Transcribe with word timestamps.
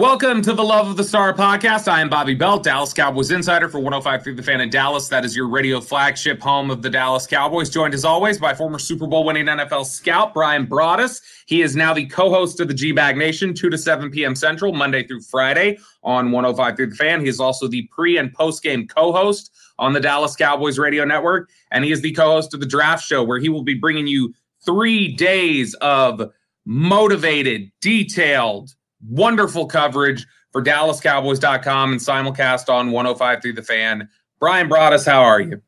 Welcome 0.00 0.40
to 0.42 0.54
the 0.54 0.64
Love 0.64 0.88
of 0.88 0.96
the 0.96 1.04
Star 1.04 1.34
podcast. 1.34 1.86
I 1.86 2.00
am 2.00 2.08
Bobby 2.08 2.32
Belt, 2.32 2.62
Dallas 2.62 2.94
Cowboys 2.94 3.30
insider 3.30 3.68
for 3.68 3.80
105.3 3.80 4.34
The 4.34 4.42
Fan 4.42 4.62
in 4.62 4.70
Dallas. 4.70 5.08
That 5.08 5.26
is 5.26 5.36
your 5.36 5.46
radio 5.46 5.78
flagship 5.78 6.40
home 6.40 6.70
of 6.70 6.80
the 6.80 6.88
Dallas 6.88 7.26
Cowboys. 7.26 7.68
Joined 7.68 7.92
as 7.92 8.02
always 8.02 8.38
by 8.38 8.54
former 8.54 8.78
Super 8.78 9.06
Bowl 9.06 9.24
winning 9.24 9.44
NFL 9.44 9.84
scout 9.84 10.32
Bryan 10.32 10.66
Broaddus. 10.66 11.20
He 11.44 11.60
is 11.60 11.76
now 11.76 11.92
the 11.92 12.06
co-host 12.06 12.60
of 12.60 12.68
the 12.68 12.72
G-Bag 12.72 13.18
Nation, 13.18 13.52
2 13.52 13.68
to 13.68 13.76
7 13.76 14.10
p.m. 14.10 14.34
Central, 14.34 14.72
Monday 14.72 15.06
through 15.06 15.20
Friday 15.20 15.78
on 16.02 16.30
105.3 16.30 16.76
The 16.88 16.96
Fan. 16.96 17.20
He 17.20 17.28
is 17.28 17.38
also 17.38 17.68
the 17.68 17.86
pre 17.92 18.16
and 18.16 18.32
post 18.32 18.62
game 18.62 18.88
co-host 18.88 19.54
on 19.78 19.92
the 19.92 20.00
Dallas 20.00 20.34
Cowboys 20.34 20.78
radio 20.78 21.04
network, 21.04 21.50
and 21.72 21.84
he 21.84 21.92
is 21.92 22.00
the 22.00 22.12
co-host 22.12 22.54
of 22.54 22.60
the 22.60 22.66
Draft 22.66 23.04
Show, 23.04 23.22
where 23.22 23.38
he 23.38 23.50
will 23.50 23.64
be 23.64 23.74
bringing 23.74 24.06
you 24.06 24.32
three 24.64 25.14
days 25.14 25.74
of 25.74 26.22
motivated, 26.64 27.70
detailed 27.82 28.74
wonderful 29.08 29.66
coverage 29.66 30.26
for 30.52 30.62
DallasCowboys.com 30.62 31.92
and 31.92 32.00
simulcast 32.00 32.68
on 32.68 32.90
105 32.90 33.42
through 33.42 33.52
The 33.54 33.62
Fan. 33.62 34.08
Bryan 34.38 34.68
Broaddus, 34.68 35.06
how 35.06 35.22
are 35.22 35.40
you? 35.40 35.62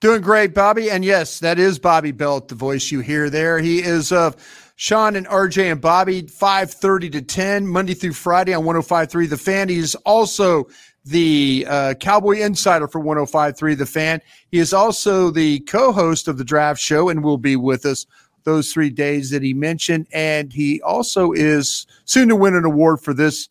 Doing 0.00 0.20
great, 0.20 0.54
Bobby. 0.54 0.90
And 0.90 1.04
yes, 1.04 1.38
that 1.40 1.58
is 1.58 1.78
Bobby 1.78 2.10
Belt, 2.10 2.48
the 2.48 2.54
voice 2.54 2.90
you 2.90 3.00
hear 3.00 3.30
there. 3.30 3.58
He 3.58 3.80
is 3.80 4.12
of 4.12 4.36
Sean 4.76 5.14
and 5.16 5.26
RJ 5.26 5.70
and 5.70 5.80
Bobby, 5.80 6.22
5.30 6.22 7.12
to 7.12 7.22
10, 7.22 7.66
Monday 7.66 7.94
through 7.94 8.12
Friday 8.12 8.52
on 8.52 8.64
105.3 8.64 9.30
The 9.30 9.36
Fan. 9.36 9.68
He's 9.68 9.94
also 9.94 10.66
the 11.04 11.66
uh, 11.68 11.94
Cowboy 11.94 12.40
Insider 12.40 12.88
for 12.88 13.00
105.3 13.00 13.78
The 13.78 13.86
Fan. 13.86 14.20
He 14.50 14.58
is 14.58 14.72
also 14.72 15.30
the 15.30 15.60
co-host 15.60 16.28
of 16.28 16.38
the 16.38 16.44
Draft 16.44 16.80
Show 16.80 17.08
and 17.08 17.22
will 17.22 17.38
be 17.38 17.56
with 17.56 17.86
us 17.86 18.06
those 18.44 18.72
three 18.72 18.90
days 18.90 19.30
that 19.30 19.42
he 19.42 19.54
mentioned. 19.54 20.06
And 20.12 20.52
he 20.52 20.80
also 20.82 21.32
is 21.32 21.86
soon 22.04 22.28
to 22.28 22.36
win 22.36 22.54
an 22.54 22.64
award 22.64 23.00
for 23.00 23.14
this 23.14 23.48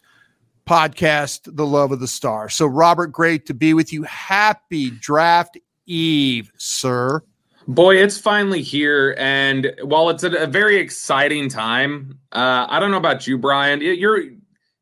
podcast, 0.66 1.56
The 1.56 1.66
Love 1.66 1.92
of 1.92 2.00
the 2.00 2.08
Star. 2.08 2.50
So, 2.50 2.66
Robert, 2.66 3.08
great 3.08 3.46
to 3.48 3.54
be 3.54 3.74
with 3.74 3.92
you. 3.92 4.04
Happy 4.04 4.90
draft 4.90 5.58
eve, 5.86 6.52
sir. 6.58 7.22
Boy, 7.68 7.98
it's 7.98 8.18
finally 8.18 8.62
here. 8.62 9.16
And 9.18 9.74
while 9.84 10.10
it's 10.10 10.24
a, 10.24 10.48
very 10.48 10.78
exciting 10.78 11.50
time, 11.50 12.20
uh, 12.34 12.68
I 12.70 12.80
don't 12.80 12.92
know 12.92 12.98
about 12.98 13.26
you, 13.26 13.38
Bryan. 13.38 13.82
You're 13.82 14.24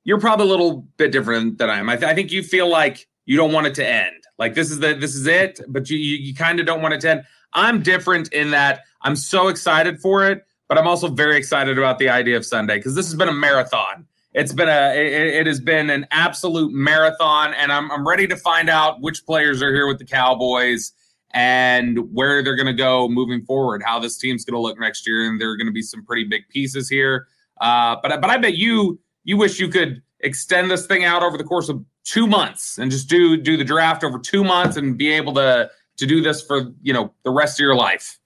you're 0.03 0.19
probably 0.19 0.47
a 0.47 0.49
little 0.49 0.77
bit 0.97 1.11
different 1.11 1.59
than 1.59 1.69
I 1.69 1.77
am. 1.77 1.87
I, 1.87 1.95
th- 1.95 2.09
I 2.09 2.15
think 2.15 2.31
you 2.31 2.41
feel 2.41 2.67
like 2.67 3.07
you 3.25 3.37
don't 3.37 3.51
want 3.51 3.67
it 3.67 3.75
to 3.75 3.87
end. 3.87 4.15
Like 4.39 4.55
this 4.55 4.71
is 4.71 4.79
the 4.79 4.95
this 4.95 5.13
is 5.13 5.27
it, 5.27 5.61
but 5.67 5.91
you 5.91 5.97
you, 5.97 6.17
you 6.17 6.33
kind 6.33 6.59
of 6.59 6.65
don't 6.65 6.81
want 6.81 6.95
it 6.95 7.01
to 7.01 7.11
end. 7.11 7.23
I'm 7.53 7.83
different 7.83 8.33
in 8.33 8.49
that 8.51 8.81
I'm 9.03 9.15
so 9.15 9.47
excited 9.47 9.99
for 9.99 10.25
it, 10.27 10.45
but 10.67 10.77
I'm 10.77 10.87
also 10.87 11.07
very 11.07 11.37
excited 11.37 11.77
about 11.77 11.99
the 11.99 12.09
idea 12.09 12.37
of 12.37 12.45
Sunday 12.45 12.77
because 12.77 12.95
this 12.95 13.05
has 13.07 13.15
been 13.15 13.29
a 13.29 13.33
marathon. 13.33 14.05
It's 14.33 14.53
been 14.53 14.69
a 14.69 14.93
it, 14.95 15.35
it, 15.35 15.47
has 15.47 15.59
been 15.59 15.89
an 15.89 16.07
absolute 16.11 16.71
marathon, 16.71 17.53
and 17.53 17.71
I'm 17.71 17.91
I'm 17.91 18.07
ready 18.07 18.27
to 18.27 18.37
find 18.37 18.69
out 18.69 19.01
which 19.01 19.25
players 19.25 19.61
are 19.61 19.73
here 19.73 19.87
with 19.87 19.99
the 19.99 20.05
Cowboys 20.05 20.93
and 21.33 22.13
where 22.13 22.43
they're 22.43 22.55
going 22.55 22.67
to 22.67 22.73
go 22.73 23.09
moving 23.09 23.43
forward. 23.43 23.83
How 23.83 23.99
this 23.99 24.17
team's 24.17 24.45
going 24.45 24.55
to 24.55 24.61
look 24.61 24.79
next 24.79 25.05
year, 25.05 25.27
and 25.27 25.39
there 25.39 25.49
are 25.49 25.57
going 25.57 25.67
to 25.67 25.73
be 25.73 25.81
some 25.81 26.05
pretty 26.05 26.23
big 26.23 26.47
pieces 26.49 26.87
here. 26.87 27.27
Uh, 27.59 27.97
but 28.01 28.21
but 28.21 28.29
I 28.29 28.37
bet 28.37 28.55
you 28.55 28.99
you 29.25 29.35
wish 29.35 29.59
you 29.59 29.67
could 29.67 30.01
extend 30.21 30.71
this 30.71 30.85
thing 30.85 31.03
out 31.03 31.23
over 31.23 31.37
the 31.37 31.43
course 31.43 31.67
of 31.67 31.83
two 32.03 32.27
months 32.27 32.77
and 32.77 32.89
just 32.89 33.09
do 33.09 33.35
do 33.37 33.57
the 33.57 33.63
draft 33.63 34.03
over 34.03 34.17
two 34.17 34.43
months 34.43 34.77
and 34.77 34.97
be 34.97 35.11
able 35.11 35.33
to 35.33 35.69
to 35.97 36.05
do 36.05 36.21
this 36.21 36.41
for 36.41 36.71
you 36.81 36.93
know 36.93 37.13
the 37.23 37.31
rest 37.31 37.59
of 37.59 37.63
your 37.63 37.75
life. 37.75 38.17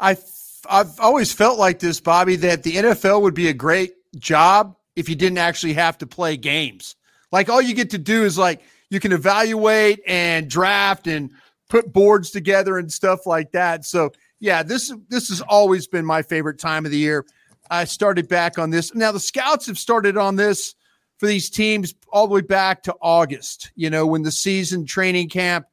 I 0.00 0.16
I've 0.68 0.98
always 0.98 1.32
felt 1.32 1.58
like 1.58 1.78
this, 1.78 2.00
Bobby, 2.00 2.36
that 2.36 2.62
the 2.62 2.76
NFL 2.76 3.22
would 3.22 3.34
be 3.34 3.48
a 3.48 3.54
great 3.54 3.94
job 4.16 4.76
if 4.96 5.08
you 5.08 5.14
didn't 5.14 5.38
actually 5.38 5.74
have 5.74 5.98
to 5.98 6.06
play 6.06 6.36
games. 6.36 6.96
Like 7.32 7.48
all 7.48 7.60
you 7.60 7.74
get 7.74 7.90
to 7.90 7.98
do 7.98 8.24
is 8.24 8.38
like 8.38 8.62
you 8.90 9.00
can 9.00 9.12
evaluate 9.12 10.00
and 10.06 10.48
draft 10.48 11.06
and 11.06 11.30
put 11.68 11.92
boards 11.92 12.30
together 12.30 12.78
and 12.78 12.92
stuff 12.92 13.26
like 13.26 13.52
that. 13.52 13.84
So 13.84 14.12
yeah, 14.40 14.62
this 14.62 14.92
this 15.08 15.28
has 15.28 15.40
always 15.40 15.86
been 15.86 16.04
my 16.04 16.22
favorite 16.22 16.58
time 16.58 16.84
of 16.84 16.92
the 16.92 16.98
year. 16.98 17.24
I 17.70 17.84
started 17.84 18.28
back 18.28 18.58
on 18.58 18.70
this. 18.70 18.94
Now 18.94 19.10
the 19.10 19.20
scouts 19.20 19.66
have 19.66 19.78
started 19.78 20.16
on 20.16 20.36
this 20.36 20.74
for 21.18 21.26
these 21.26 21.50
teams 21.50 21.94
all 22.12 22.26
the 22.26 22.34
way 22.34 22.40
back 22.42 22.82
to 22.84 22.94
August, 23.00 23.72
you 23.74 23.90
know, 23.90 24.06
when 24.06 24.22
the 24.22 24.30
season 24.30 24.84
training 24.84 25.28
camp 25.28 25.66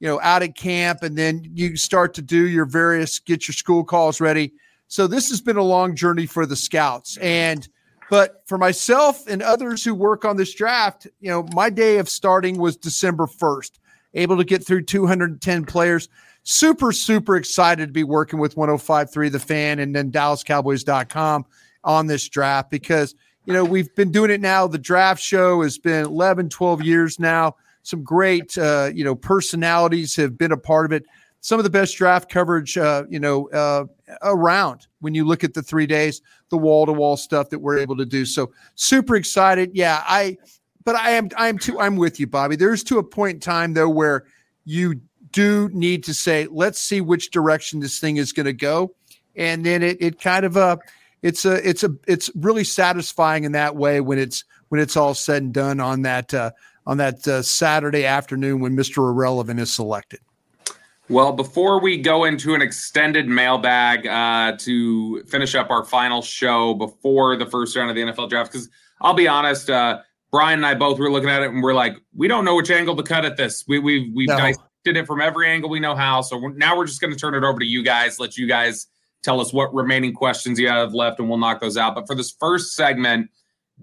you 0.00 0.08
know, 0.08 0.20
out 0.20 0.42
at 0.42 0.56
camp, 0.56 1.02
and 1.02 1.16
then 1.16 1.42
you 1.52 1.76
start 1.76 2.14
to 2.14 2.22
do 2.22 2.48
your 2.48 2.66
various 2.66 3.18
get 3.18 3.48
your 3.48 3.54
school 3.54 3.84
calls 3.84 4.20
ready. 4.20 4.52
So 4.88 5.06
this 5.06 5.28
has 5.30 5.40
been 5.40 5.56
a 5.56 5.62
long 5.62 5.96
journey 5.96 6.26
for 6.26 6.46
the 6.46 6.56
scouts. 6.56 7.16
And 7.18 7.66
but 8.08 8.42
for 8.46 8.56
myself 8.56 9.26
and 9.26 9.42
others 9.42 9.84
who 9.84 9.94
work 9.94 10.24
on 10.24 10.36
this 10.36 10.54
draft, 10.54 11.06
you 11.20 11.28
know, 11.30 11.46
my 11.54 11.70
day 11.70 11.98
of 11.98 12.08
starting 12.08 12.58
was 12.58 12.76
December 12.76 13.26
1st, 13.26 13.72
able 14.14 14.36
to 14.36 14.44
get 14.44 14.64
through 14.64 14.82
210 14.82 15.64
players. 15.64 16.08
Super, 16.44 16.92
super 16.92 17.36
excited 17.36 17.86
to 17.86 17.92
be 17.92 18.04
working 18.04 18.38
with 18.38 18.56
1053 18.56 19.28
The 19.30 19.40
Fan 19.40 19.80
and 19.80 19.94
then 19.94 20.12
DallasCowboys.com 20.12 21.46
on 21.82 22.06
this 22.06 22.28
draft 22.28 22.70
because, 22.70 23.16
you 23.44 23.52
know, 23.52 23.64
we've 23.64 23.92
been 23.96 24.12
doing 24.12 24.30
it 24.30 24.40
now. 24.40 24.68
The 24.68 24.78
draft 24.78 25.20
show 25.20 25.62
has 25.62 25.76
been 25.76 26.04
11, 26.04 26.50
12 26.50 26.82
years 26.82 27.18
now 27.18 27.56
some 27.86 28.02
great, 28.02 28.58
uh, 28.58 28.90
you 28.92 29.04
know, 29.04 29.14
personalities 29.14 30.16
have 30.16 30.36
been 30.36 30.50
a 30.50 30.56
part 30.56 30.86
of 30.86 30.92
it. 30.92 31.04
Some 31.40 31.60
of 31.60 31.64
the 31.64 31.70
best 31.70 31.96
draft 31.96 32.28
coverage, 32.28 32.76
uh, 32.76 33.04
you 33.08 33.20
know, 33.20 33.48
uh, 33.50 33.84
around 34.22 34.88
when 34.98 35.14
you 35.14 35.24
look 35.24 35.44
at 35.44 35.54
the 35.54 35.62
three 35.62 35.86
days, 35.86 36.20
the 36.48 36.58
wall 36.58 36.84
to 36.86 36.92
wall 36.92 37.16
stuff 37.16 37.50
that 37.50 37.60
we're 37.60 37.78
able 37.78 37.96
to 37.98 38.04
do. 38.04 38.24
So 38.24 38.50
super 38.74 39.14
excited. 39.14 39.70
Yeah, 39.72 40.02
I, 40.04 40.36
but 40.84 40.96
I 40.96 41.12
am, 41.12 41.28
I 41.36 41.46
am 41.46 41.58
too, 41.58 41.78
I'm 41.78 41.94
with 41.94 42.18
you, 42.18 42.26
Bobby. 42.26 42.56
There's 42.56 42.82
to 42.84 42.98
a 42.98 43.04
point 43.04 43.34
in 43.34 43.40
time 43.40 43.74
though 43.74 43.88
where 43.88 44.24
you 44.64 45.00
do 45.30 45.70
need 45.72 46.02
to 46.04 46.14
say, 46.14 46.48
let's 46.50 46.80
see 46.80 47.00
which 47.00 47.30
direction 47.30 47.78
this 47.78 48.00
thing 48.00 48.16
is 48.16 48.32
going 48.32 48.46
to 48.46 48.52
go, 48.52 48.96
and 49.36 49.64
then 49.64 49.84
it, 49.84 49.98
it 50.00 50.20
kind 50.20 50.44
of 50.44 50.56
uh, 50.56 50.78
it's 51.22 51.44
a, 51.44 51.68
it's 51.68 51.84
a, 51.84 51.90
it's 52.08 52.30
really 52.34 52.64
satisfying 52.64 53.44
in 53.44 53.52
that 53.52 53.76
way 53.76 54.00
when 54.00 54.18
it's 54.18 54.44
when 54.70 54.80
it's 54.80 54.96
all 54.96 55.14
said 55.14 55.42
and 55.42 55.54
done 55.54 55.78
on 55.78 56.02
that 56.02 56.34
uh, 56.34 56.50
on 56.86 56.98
that 56.98 57.26
uh, 57.26 57.42
Saturday 57.42 58.04
afternoon 58.04 58.60
when 58.60 58.76
Mr. 58.76 58.98
Irrelevant 58.98 59.60
is 59.60 59.72
selected? 59.72 60.20
Well, 61.08 61.32
before 61.32 61.80
we 61.80 61.98
go 61.98 62.24
into 62.24 62.54
an 62.54 62.62
extended 62.62 63.28
mailbag 63.28 64.06
uh, 64.06 64.56
to 64.58 65.22
finish 65.24 65.54
up 65.54 65.70
our 65.70 65.84
final 65.84 66.20
show 66.20 66.74
before 66.74 67.36
the 67.36 67.46
first 67.46 67.76
round 67.76 67.90
of 67.90 67.96
the 67.96 68.02
NFL 68.02 68.28
draft, 68.28 68.50
because 68.50 68.68
I'll 69.00 69.14
be 69.14 69.28
honest, 69.28 69.70
uh, 69.70 70.00
Bryan 70.32 70.58
and 70.58 70.66
I 70.66 70.74
both 70.74 70.98
were 70.98 71.10
looking 71.10 71.30
at 71.30 71.42
it 71.42 71.50
and 71.50 71.62
we're 71.62 71.74
like, 71.74 71.96
we 72.14 72.26
don't 72.26 72.44
know 72.44 72.56
which 72.56 72.70
angle 72.70 72.96
to 72.96 73.04
cut 73.04 73.24
at 73.24 73.36
this. 73.36 73.64
We, 73.68 73.78
we've 73.78 74.12
we've 74.14 74.28
no. 74.28 74.36
dissected 74.36 74.96
it 74.96 75.06
from 75.06 75.20
every 75.20 75.48
angle 75.48 75.70
we 75.70 75.78
know 75.78 75.94
how. 75.94 76.22
So 76.22 76.38
we're, 76.38 76.52
now 76.54 76.76
we're 76.76 76.86
just 76.86 77.00
going 77.00 77.12
to 77.12 77.18
turn 77.18 77.34
it 77.34 77.44
over 77.44 77.60
to 77.60 77.66
you 77.66 77.84
guys, 77.84 78.18
let 78.18 78.36
you 78.36 78.48
guys 78.48 78.88
tell 79.22 79.40
us 79.40 79.52
what 79.52 79.72
remaining 79.72 80.12
questions 80.12 80.58
you 80.58 80.68
have 80.68 80.92
left, 80.92 81.20
and 81.20 81.28
we'll 81.28 81.38
knock 81.38 81.60
those 81.60 81.76
out. 81.76 81.94
But 81.94 82.08
for 82.08 82.16
this 82.16 82.34
first 82.38 82.74
segment, 82.74 83.30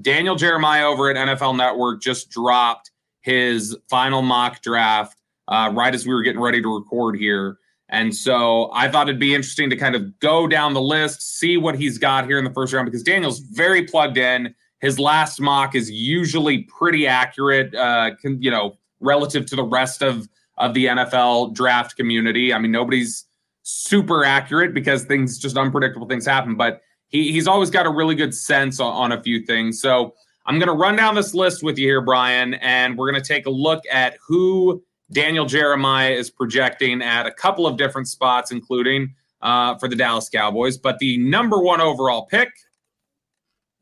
Daniel 0.02 0.36
Jeremiah 0.36 0.88
over 0.88 1.10
at 1.10 1.16
NFL 1.16 1.56
Network 1.56 2.02
just 2.02 2.30
dropped 2.30 2.92
his 3.24 3.76
final 3.90 4.22
mock 4.22 4.62
draft 4.62 5.18
uh, 5.48 5.72
right 5.74 5.96
as 5.96 6.06
we 6.06 6.14
were 6.14 6.22
getting 6.22 6.42
ready 6.42 6.62
to 6.62 6.76
record 6.76 7.18
here. 7.18 7.58
And 7.90 8.16
so 8.16 8.72
I 8.74 8.90
thought 8.90 9.10
it'd 9.10 9.20
be 9.20 9.36
interesting 9.36 9.70
to 9.70 9.76
kind 9.76 9.96
of 9.96 10.20
go 10.20 10.48
down 10.48 10.74
the 10.74 10.82
list, 10.82 11.38
see 11.38 11.58
what 11.58 11.76
he's 11.76 11.98
got 11.98 12.26
here 12.26 12.38
in 12.38 12.44
the 12.44 12.54
first 12.54 12.74
round, 12.74 12.86
because 12.86 13.04
Daniel's 13.04 13.40
very 13.40 13.84
plugged 13.84 14.18
in. 14.18 14.54
His 14.80 15.00
last 15.00 15.40
mock 15.40 15.76
is 15.76 15.90
usually 15.90 16.64
pretty 16.64 17.08
accurate, 17.08 17.74
uh, 17.74 18.12
you 18.24 18.52
know, 18.52 18.78
relative 19.00 19.46
to 19.48 19.56
the 19.56 19.64
rest 19.64 20.02
of 20.02 20.28
of 20.58 20.74
the 20.74 20.86
NFL 20.86 21.54
draft 21.54 21.96
community. 21.96 22.54
I 22.54 22.60
mean, 22.60 22.72
nobody's 22.72 23.26
super 23.64 24.24
accurate 24.24 24.74
because 24.74 25.04
things 25.06 25.40
just 25.40 25.58
unpredictable 25.58 26.08
things 26.08 26.26
happen, 26.26 26.56
but 26.56 26.82
he, 27.08 27.32
he's 27.32 27.48
always 27.48 27.70
got 27.70 27.86
a 27.86 27.90
really 27.90 28.16
good 28.16 28.36
sense 28.36 28.80
on, 28.80 28.94
on 28.94 29.12
a 29.12 29.22
few 29.22 29.46
things. 29.46 29.82
So 29.82 30.14
I'm 30.46 30.60
going 30.60 30.68
to 30.68 30.74
run 30.74 30.96
down 30.96 31.16
this 31.16 31.34
list 31.34 31.64
with 31.64 31.78
you 31.78 31.88
here, 31.88 32.02
Bryan, 32.02 32.56
and 32.56 32.98
we're 32.98 33.10
going 33.10 33.22
to 33.22 33.28
take 33.28 33.46
a 33.46 33.52
look 33.52 33.84
at 33.92 34.18
who 34.26 34.84
Daniel 35.12 35.46
Jeremiah 35.46 36.12
is 36.12 36.30
projecting 36.30 37.02
at 37.02 37.26
a 37.26 37.32
couple 37.32 37.66
of 37.66 37.78
different 37.78 38.08
spots, 38.08 38.52
including 38.52 39.14
uh, 39.42 39.76
for 39.78 39.88
the 39.88 39.96
Dallas 39.96 40.30
Cowboys. 40.30 40.78
But 40.78 41.00
the 41.00 41.18
number 41.18 41.60
one 41.60 41.80
overall 41.80 42.26
pick 42.26 42.50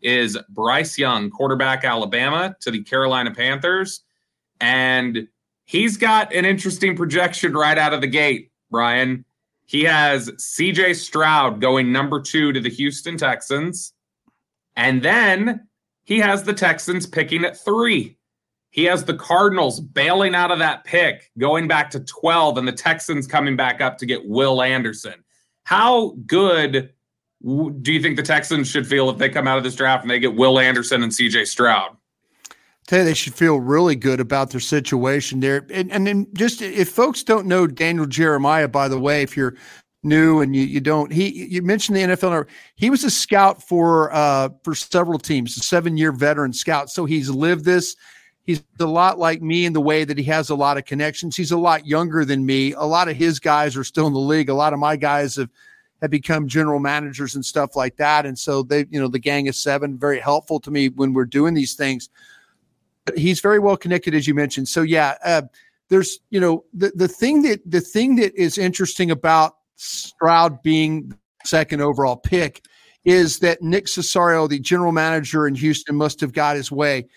is 0.02 0.38
Bryce 0.50 0.98
Young, 0.98 1.30
quarterback 1.30 1.84
Alabama, 1.84 2.56
to 2.62 2.72
the 2.72 2.84
Carolina 2.84 3.32
Panthers. 3.32 4.02
And 4.60 5.28
he's 5.66 5.98
got 5.98 6.34
an 6.34 6.46
interesting 6.46 6.96
projection 6.96 7.54
right 7.54 7.78
out 7.78 7.94
of 7.94 8.02
the 8.02 8.08
gate, 8.08 8.52
Bryan. 8.70 9.26
He 9.66 9.84
has 9.84 10.30
CJ 10.32 10.96
Stroud 10.96 11.62
going 11.62 11.92
number 11.92 12.20
two 12.20 12.52
to 12.52 12.60
the 12.60 12.70
Houston 12.70 13.18
Texans. 13.18 13.94
And 14.76 15.02
then 15.02 15.68
he 16.04 16.20
has 16.20 16.44
the 16.44 16.54
Texans 16.54 17.06
picking 17.06 17.46
at 17.46 17.58
three. 17.58 18.18
He 18.70 18.86
has 18.86 19.04
the 19.04 19.16
Cardinals 19.16 19.80
bailing 19.80 20.34
out 20.34 20.52
of 20.52 20.60
that 20.60 20.84
pick, 20.86 21.30
going 21.38 21.68
back 21.68 21.90
to 21.92 22.00
12, 22.00 22.58
and 22.58 22.68
the 22.68 22.72
Texans 22.72 23.28
coming 23.28 23.56
back 23.56 23.82
up 23.82 23.98
to 23.98 24.06
get 24.06 24.26
Will 24.26 24.62
Anderson. 24.62 25.24
How 25.64 26.16
good 26.26 26.94
do 27.44 27.94
you 27.94 28.02
think 28.02 28.16
the 28.16 28.24
Texans 28.24 28.70
should 28.70 28.88
feel 28.88 29.10
if 29.10 29.18
they 29.18 29.30
come 29.30 29.48
out 29.48 29.58
of 29.58 29.64
this 29.64 29.76
draft 29.76 30.04
and 30.04 30.12
they 30.12 30.20
get 30.20 30.36
Will 30.36 30.60
Anderson 30.60 31.04
and 31.04 31.12
CJ 31.12 31.48
Stroud? 31.48 31.98
tell 32.88 33.06
they 33.06 33.14
should 33.14 33.34
feel 33.34 33.60
really 33.60 33.96
good 33.96 34.20
about 34.20 34.52
their 34.52 34.60
situation 34.60 35.40
there. 35.40 35.66
And 35.72 35.92
and 35.92 36.06
then 36.06 36.28
just 36.34 36.62
if 36.62 36.90
folks 36.90 37.24
don't 37.24 37.48
know 37.48 37.68
Daniel 37.68 38.06
Jeremiah, 38.06 38.68
by 38.68 38.88
the 38.88 39.00
way, 39.00 39.22
if 39.22 39.38
you're 39.38 39.56
new 40.04 40.42
and 40.42 40.56
you, 40.56 40.64
you 40.64 40.80
don't 40.80 41.12
he 41.12 41.46
you 41.46 41.62
mentioned 41.62 41.96
the 41.96 42.02
NFL 42.02 42.48
he 42.76 42.90
was 42.90 43.04
a 43.04 43.12
scout 43.12 43.62
for 43.62 44.12
uh 44.14 44.50
for 44.64 44.74
several 44.74 45.20
teams, 45.20 45.56
a 45.58 45.62
seven 45.62 45.98
year 45.98 46.12
veteran 46.12 46.54
scout. 46.54 46.90
So 46.90 47.06
he's 47.06 47.30
lived 47.30 47.66
this. 47.66 47.96
He's 48.44 48.64
a 48.80 48.86
lot 48.86 49.20
like 49.20 49.42
me 49.42 49.66
in 49.66 49.74
the 49.74 49.82
way 49.82 50.04
that 50.04 50.18
he 50.18 50.24
has 50.26 50.50
a 50.50 50.56
lot 50.56 50.78
of 50.78 50.86
connections. 50.86 51.36
He's 51.36 51.52
a 51.52 51.58
lot 51.58 51.86
younger 51.86 52.26
than 52.26 52.46
me. 52.46 52.74
A 52.74 52.82
lot 52.82 53.08
of 53.08 53.16
his 53.16 53.40
guys 53.40 53.78
are 53.78 53.84
still 53.84 54.08
in 54.08 54.14
the 54.14 54.20
league. 54.20 54.50
A 54.50 54.54
lot 54.54 54.74
of 54.74 54.80
my 54.80 54.96
guys 54.96 55.36
have 55.36 55.50
have 56.02 56.10
become 56.10 56.48
general 56.48 56.80
managers 56.80 57.36
and 57.36 57.46
stuff 57.46 57.76
like 57.76 57.96
that. 57.98 58.26
And 58.26 58.38
so 58.38 58.64
they, 58.64 58.88
you 58.90 59.00
know, 59.00 59.08
the 59.08 59.20
gang 59.20 59.48
of 59.48 59.56
seven, 59.56 59.98
very 59.98 60.20
helpful 60.20 60.60
to 60.62 60.72
me 60.72 60.90
when 60.90 61.14
we're 61.14 61.26
doing 61.26 61.54
these 61.54 61.76
things. 61.76 62.10
He's 63.16 63.40
very 63.40 63.60
well 63.60 63.78
connected, 63.78 64.16
as 64.16 64.28
you 64.28 64.34
mentioned. 64.34 64.68
So 64.68 64.82
yeah, 64.82 65.16
uh, 65.24 65.44
there's, 65.90 66.20
you 66.30 66.40
know, 66.40 66.66
the 66.74 66.92
the 66.96 67.08
thing 67.08 67.44
that 67.44 67.62
the 67.70 67.82
thing 67.82 68.16
that 68.16 68.34
is 68.36 68.58
interesting 68.58 69.12
about 69.12 69.58
Stroud 69.82 70.62
being 70.62 71.18
second 71.44 71.82
overall 71.82 72.16
pick 72.16 72.64
is 73.04 73.40
that 73.40 73.62
Nick 73.62 73.86
Caserio, 73.86 74.48
the 74.48 74.60
general 74.60 74.92
manager 74.92 75.48
in 75.48 75.56
Houston, 75.56 75.96
must 75.96 76.22
have 76.22 76.34
got 76.34 76.56
his 76.56 76.72
way 76.72 77.08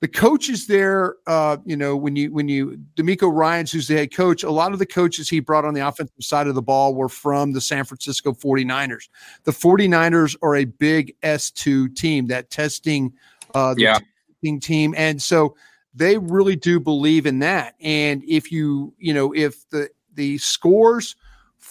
the 0.00 0.08
coaches 0.08 0.66
there, 0.66 1.16
uh, 1.26 1.58
you 1.66 1.76
know, 1.76 1.94
when 1.94 2.16
you 2.16 2.32
when 2.32 2.48
you 2.48 2.78
DeMeco 2.96 3.30
Ryans, 3.30 3.70
who's 3.70 3.86
the 3.86 3.96
head 3.96 4.14
coach, 4.14 4.42
a 4.42 4.50
lot 4.50 4.72
of 4.72 4.78
the 4.78 4.86
coaches 4.86 5.28
he 5.28 5.40
brought 5.40 5.66
on 5.66 5.74
the 5.74 5.86
offensive 5.86 6.14
side 6.20 6.46
of 6.46 6.54
the 6.54 6.62
ball 6.62 6.94
were 6.94 7.08
from 7.08 7.52
the 7.52 7.60
San 7.60 7.84
Francisco 7.84 8.32
49ers. 8.32 9.08
The 9.44 9.52
49ers 9.52 10.36
are 10.42 10.56
a 10.56 10.64
big 10.64 11.14
S2 11.22 11.94
team, 11.94 12.28
that 12.28 12.50
testing 12.50 13.12
uh 13.54 13.74
yeah. 13.76 13.98
testing 14.40 14.58
team. 14.58 14.94
And 14.96 15.20
so 15.20 15.54
they 15.94 16.16
really 16.16 16.56
do 16.56 16.80
believe 16.80 17.26
in 17.26 17.40
that. 17.40 17.74
And 17.80 18.22
if 18.26 18.50
you, 18.50 18.94
you 18.96 19.12
know, 19.12 19.34
if 19.34 19.68
the 19.68 19.90
the 20.14 20.38
scores 20.38 21.14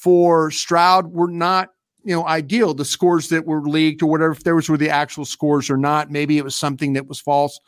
for 0.01 0.51
Stroud 0.51 1.07
were 1.07 1.29
not 1.29 1.69
you 2.03 2.15
know 2.15 2.25
ideal 2.25 2.73
the 2.73 2.85
scores 2.85 3.29
that 3.29 3.45
were 3.45 3.61
leaked 3.61 4.01
or 4.01 4.09
whatever 4.09 4.31
if 4.31 4.43
those 4.43 4.69
were 4.69 4.77
the 4.77 4.89
actual 4.89 5.25
scores 5.25 5.69
or 5.69 5.77
not 5.77 6.09
maybe 6.09 6.37
it 6.37 6.43
was 6.43 6.55
something 6.55 6.93
that 6.93 7.07
was 7.07 7.19
false 7.19 7.59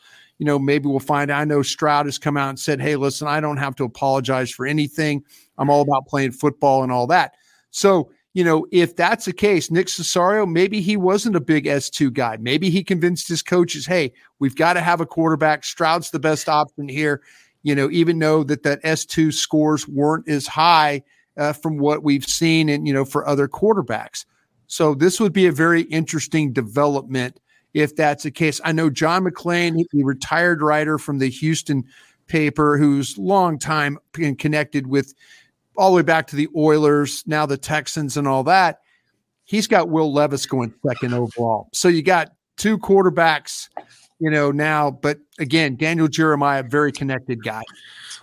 you 0.42 0.46
know, 0.46 0.58
maybe 0.58 0.88
we'll 0.88 0.98
find. 0.98 1.30
I 1.30 1.44
know 1.44 1.62
Stroud 1.62 2.06
has 2.06 2.18
come 2.18 2.36
out 2.36 2.48
and 2.48 2.58
said, 2.58 2.80
"Hey, 2.80 2.96
listen, 2.96 3.28
I 3.28 3.38
don't 3.38 3.58
have 3.58 3.76
to 3.76 3.84
apologize 3.84 4.50
for 4.50 4.66
anything. 4.66 5.22
I'm 5.56 5.70
all 5.70 5.82
about 5.82 6.08
playing 6.08 6.32
football 6.32 6.82
and 6.82 6.90
all 6.90 7.06
that." 7.06 7.34
So, 7.70 8.10
you 8.34 8.42
know, 8.42 8.66
if 8.72 8.96
that's 8.96 9.26
the 9.26 9.32
case, 9.32 9.70
Nick 9.70 9.86
Caserio, 9.86 10.50
maybe 10.50 10.80
he 10.80 10.96
wasn't 10.96 11.36
a 11.36 11.40
big 11.40 11.66
S2 11.66 12.12
guy. 12.12 12.38
Maybe 12.40 12.70
he 12.70 12.82
convinced 12.82 13.28
his 13.28 13.40
coaches, 13.40 13.86
"Hey, 13.86 14.12
we've 14.40 14.56
got 14.56 14.72
to 14.72 14.80
have 14.80 15.00
a 15.00 15.06
quarterback. 15.06 15.62
Stroud's 15.62 16.10
the 16.10 16.18
best 16.18 16.48
option 16.48 16.88
here." 16.88 17.22
You 17.62 17.76
know, 17.76 17.88
even 17.92 18.18
though 18.18 18.42
that 18.42 18.64
that 18.64 18.82
S2 18.82 19.30
scores 19.30 19.86
weren't 19.86 20.28
as 20.28 20.48
high 20.48 21.02
uh, 21.36 21.52
from 21.52 21.78
what 21.78 22.02
we've 22.02 22.24
seen 22.24 22.68
and 22.68 22.86
you 22.86 22.92
know 22.92 23.04
for 23.04 23.26
other 23.26 23.48
quarterbacks. 23.48 24.24
So 24.66 24.94
this 24.94 25.20
would 25.20 25.32
be 25.32 25.46
a 25.46 25.52
very 25.52 25.82
interesting 25.82 26.52
development 26.52 27.38
if 27.74 27.94
that's 27.96 28.24
the 28.24 28.30
case. 28.30 28.60
I 28.64 28.72
know 28.72 28.90
John 28.90 29.24
McClain, 29.24 29.84
the 29.92 30.04
retired 30.04 30.62
writer 30.62 30.98
from 30.98 31.18
the 31.18 31.28
Houston 31.28 31.84
paper, 32.26 32.78
who's 32.78 33.18
long 33.18 33.58
time 33.58 33.98
connected 34.12 34.86
with 34.86 35.14
all 35.76 35.90
the 35.90 35.96
way 35.96 36.02
back 36.02 36.26
to 36.28 36.36
the 36.36 36.48
Oilers, 36.56 37.22
now 37.26 37.46
the 37.46 37.56
Texans 37.56 38.16
and 38.16 38.28
all 38.28 38.44
that. 38.44 38.80
He's 39.44 39.66
got 39.66 39.88
Will 39.88 40.12
Levis 40.12 40.46
going 40.46 40.72
second 40.86 41.14
overall. 41.14 41.68
So 41.72 41.88
you 41.88 42.02
got 42.02 42.32
two 42.56 42.78
quarterbacks, 42.78 43.68
you 44.18 44.30
know, 44.30 44.50
now. 44.50 44.90
But 44.90 45.18
again, 45.38 45.76
Daniel 45.76 46.08
Jeremiah, 46.08 46.62
very 46.62 46.92
connected 46.92 47.42
guy. 47.42 47.62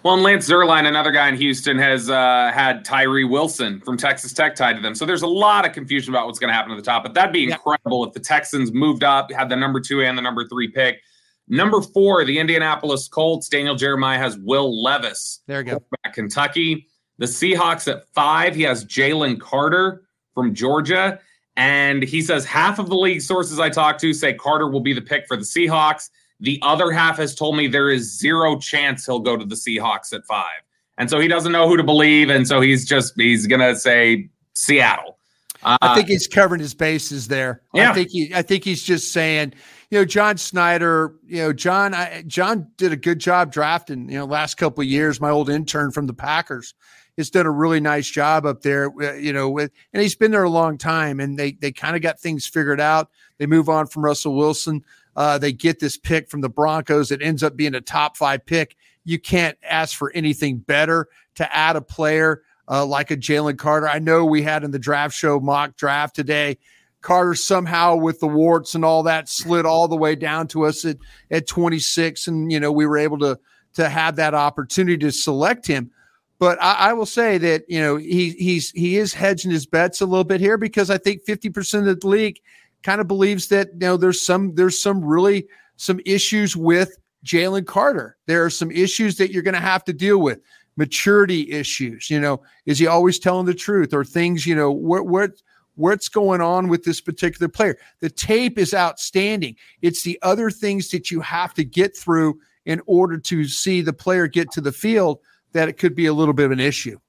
Well, 0.01 0.13
and 0.13 0.24
Lance 0.24 0.50
Zierlein, 0.50 0.88
another 0.88 1.12
guy 1.12 1.28
in 1.28 1.36
Houston, 1.36 1.78
has 1.78 2.10
uh, 2.10 2.51
had 2.54 2.86
Tyree 2.86 3.25
Wilson 3.25 3.81
from 3.81 3.98
Texas 3.98 4.31
Tech 4.31 4.56
tied 4.56 4.78
to 4.78 4.81
them. 4.81 4.96
So 4.96 5.06
there's 5.06 5.24
a 5.24 5.28
lot 5.28 5.66
of 5.66 5.74
confusion 5.74 6.13
about 6.13 6.25
what's 6.25 6.40
going 6.40 6.48
to 6.48 6.54
happen 6.54 6.72
at 6.72 6.78
the 6.78 6.81
top. 6.81 7.04
But 7.04 7.13
that'd 7.13 7.34
be 7.34 7.44
incredible 7.51 8.06
if 8.06 8.13
the 8.13 8.22
Texans 8.22 8.72
moved 8.72 9.04
up, 9.04 9.30
had 9.30 9.50
the 9.50 9.57
number 9.57 9.81
two 9.81 10.01
and 10.01 10.18
the 10.18 10.22
number 10.22 10.48
three 10.48 10.69
pick. 10.69 11.01
Number 11.50 11.81
four, 11.81 12.24
the 12.24 12.40
Indianapolis 12.40 13.10
Colts. 13.10 13.50
Daniel 13.50 13.75
Jeremiah 13.75 14.18
has 14.18 14.38
Will 14.38 14.81
Levis. 14.81 15.42
There 15.48 15.60
you 15.60 15.72
go. 15.72 15.84
At 16.06 16.13
Kentucky. 16.13 16.88
The 17.18 17.25
Seahawks 17.25 17.92
at 17.92 18.07
five, 18.13 18.56
he 18.56 18.62
has 18.62 18.86
Jalen 18.86 19.42
Carter 19.42 20.04
from 20.34 20.54
Georgia. 20.54 21.19
And 21.57 22.04
he 22.04 22.22
says 22.22 22.45
half 22.45 22.80
of 22.80 22.88
the 22.88 22.95
league 22.95 23.22
sources 23.22 23.60
I 23.60 23.69
talked 23.69 24.00
to 24.00 24.13
say 24.13 24.34
Carter 24.34 24.69
will 24.69 24.80
be 24.80 24.94
the 24.94 25.02
pick 25.02 25.28
for 25.28 25.36
the 25.36 25.44
Seahawks. 25.44 26.10
The 26.40 26.60
other 26.62 26.92
half 26.92 27.18
has 27.18 27.36
told 27.36 27.58
me 27.58 27.68
there 27.68 27.90
is 27.90 28.18
zero 28.18 28.58
chance 28.58 29.06
he'll 29.06 29.20
go 29.20 29.36
to 29.36 29.46
the 29.46 29.56
Seahawks 29.56 30.14
at 30.14 30.26
five. 30.26 30.62
And 30.98 31.10
so 31.10 31.20
he 31.20 31.28
doesn't 31.28 31.52
know 31.52 31.68
who 31.68 31.78
to 31.78 31.84
believe. 31.84 32.30
And 32.30 32.48
so 32.48 32.62
he's 32.62 32.86
just, 32.86 33.14
he's 33.16 33.48
going 33.48 33.62
to 33.62 33.76
say 33.76 34.30
Seattle. 34.54 35.18
Uh, 35.64 35.78
I 35.82 35.96
think 35.96 36.08
he's 36.08 36.28
covering 36.28 36.62
his 36.62 36.74
bases 36.74 37.28
there. 37.28 37.62
Yeah. 37.74 37.92
I 37.92 37.94
think 37.94 38.10
he, 38.10 38.34
I 38.34 38.42
think 38.42 38.64
he's 38.64 38.82
just 38.82 39.12
saying, 39.12 39.54
you 39.92 40.00
know, 40.00 40.06
John 40.06 40.38
Schneider, 40.38 41.16
you 41.26 41.38
know, 41.38 41.52
John, 41.52 41.94
I, 41.94 42.24
John 42.28 42.68
did 42.78 42.94
a 42.94 42.98
good 42.98 43.20
job 43.20 43.52
drafting, 43.52 44.10
you 44.10 44.18
know, 44.20 44.26
last 44.26 44.56
couple 44.56 44.82
of 44.82 44.88
years. 44.88 45.20
My 45.20 45.30
old 45.30 45.50
intern 45.50 45.92
from 45.92 46.08
the 46.08 46.14
Packers 46.14 46.74
has 47.18 47.30
done 47.30 47.46
a 47.46 47.52
really 47.52 47.82
nice 47.82 48.10
job 48.10 48.46
up 48.46 48.62
there, 48.62 48.90
uh, 49.02 49.14
you 49.16 49.34
know, 49.34 49.50
with, 49.50 49.72
and 49.92 50.02
he's 50.02 50.16
been 50.16 50.32
there 50.32 50.44
a 50.44 50.50
long 50.50 50.78
time 50.78 51.20
and 51.20 51.38
they, 51.38 51.52
they 51.54 51.74
kind 51.74 51.98
of 51.98 52.02
got 52.02 52.20
things 52.20 52.46
figured 52.46 52.80
out. 52.80 53.10
They 53.38 53.46
move 53.46 53.68
on 53.68 53.88
from 53.88 54.06
Russell 54.06 54.36
Wilson. 54.36 54.86
Uh, 55.19 55.38
they 55.38 55.51
get 55.51 55.80
this 55.80 55.98
pick 55.98 56.30
from 56.30 56.39
the 56.39 56.48
Broncos. 56.48 57.12
It 57.12 57.21
ends 57.21 57.44
up 57.44 57.57
being 57.57 57.75
a 57.75 57.81
top 57.81 58.16
five 58.16 58.45
pick. 58.45 58.77
You 59.04 59.19
can't 59.19 59.57
ask 59.62 59.98
for 59.98 60.13
anything 60.13 60.60
better 60.60 61.10
to 61.36 61.56
add 61.56 61.75
a 61.75 61.81
player 61.81 62.44
uh, 62.69 62.86
like 62.86 63.12
a 63.12 63.18
Jalen 63.18 63.57
Carter. 63.57 63.89
I 63.89 64.00
know 64.00 64.24
we 64.24 64.44
had 64.44 64.63
in 64.63 64.71
the 64.71 64.80
draft 64.80 65.13
show 65.13 65.42
mock 65.42 65.75
draft 65.75 66.16
today. 66.16 66.57
Carter 67.01 67.36
somehow 67.36 67.98
with 67.98 68.21
the 68.21 68.30
warts 68.30 68.75
and 68.75 68.86
all 68.86 69.04
that 69.04 69.27
slid 69.27 69.66
all 69.66 69.89
the 69.89 69.98
way 69.98 70.16
down 70.16 70.48
to 70.50 70.66
us 70.66 70.86
at, 70.86 70.95
at 71.30 71.48
26. 71.48 72.30
And, 72.30 72.50
you 72.50 72.62
know, 72.62 72.71
we 72.71 72.86
were 72.86 72.98
able 72.98 73.19
to, 73.19 73.38
to 73.74 73.89
have 73.89 74.16
that 74.16 74.33
opportunity 74.33 74.98
to 75.00 75.12
select 75.12 75.68
him. 75.68 75.92
But 76.39 76.57
I, 76.62 76.75
I, 76.75 76.94
will 76.94 77.06
say 77.06 77.38
that, 77.39 77.63
you 77.68 77.81
know, 77.81 77.98
he, 77.98 78.31
he's, 78.31 78.71
he 78.71 78.95
is 78.95 79.13
hedging 79.13 79.51
his 79.51 79.66
bets 79.66 80.00
a 80.00 80.06
little 80.06 80.24
bit 80.24 80.39
here 80.39 80.57
because 80.57 80.89
I 80.89 80.98
think 80.98 81.25
50% 81.25 81.89
of 81.89 82.00
the 82.00 82.07
league 82.07 82.39
kind 82.84 83.02
of 83.02 83.08
believes 83.08 83.48
that 83.48 83.70
you 83.74 83.80
know 83.80 83.98
there's 83.98 84.22
some 84.22 84.56
there's 84.56 84.81
some 84.81 85.04
really 85.04 85.48
some 85.78 86.00
issues 86.06 86.56
with 86.56 86.98
Jalen 87.26 87.66
Carter. 87.66 88.18
There 88.26 88.44
are 88.44 88.50
some 88.50 88.72
issues 88.72 89.18
that 89.18 89.31
you're 89.31 89.44
going 89.44 89.54
to 89.54 89.59
have 89.59 89.83
to 89.86 89.94
deal 89.94 90.19
with. 90.19 90.40
Maturity 90.76 91.52
issues. 91.52 92.09
You 92.09 92.19
know, 92.19 92.42
is 92.66 92.80
he 92.80 92.88
always 92.88 93.19
telling 93.19 93.45
the 93.45 93.54
truth 93.54 93.94
or 93.94 94.06
things? 94.06 94.45
You 94.48 94.56
know, 94.56 94.71
what 94.71 95.07
what 95.07 95.31
what's 95.76 96.09
going 96.09 96.42
on 96.42 96.68
with 96.69 96.83
this 96.83 97.02
particular 97.02 97.50
player? 97.50 97.78
The 98.00 98.09
tape 98.09 98.57
is 98.57 98.74
outstanding. 98.74 99.56
It's 99.81 100.04
the 100.04 100.19
other 100.21 100.50
things 100.50 100.90
that 100.92 101.12
you 101.12 101.21
have 101.21 101.54
to 101.56 101.64
get 101.64 101.98
through 101.98 102.40
in 102.66 102.81
order 102.86 103.18
to 103.18 103.45
see 103.45 103.81
the 103.81 103.94
player 103.94 104.28
get 104.28 104.52
to 104.52 104.62
the 104.62 104.71
field 104.71 105.19
that 105.54 105.69
it 105.69 105.78
could 105.78 105.95
be 105.95 106.06
a 106.06 106.14
little 106.14 106.33
bit 106.33 106.45
of 106.45 106.52
an 106.52 106.59
issue. 106.59 107.00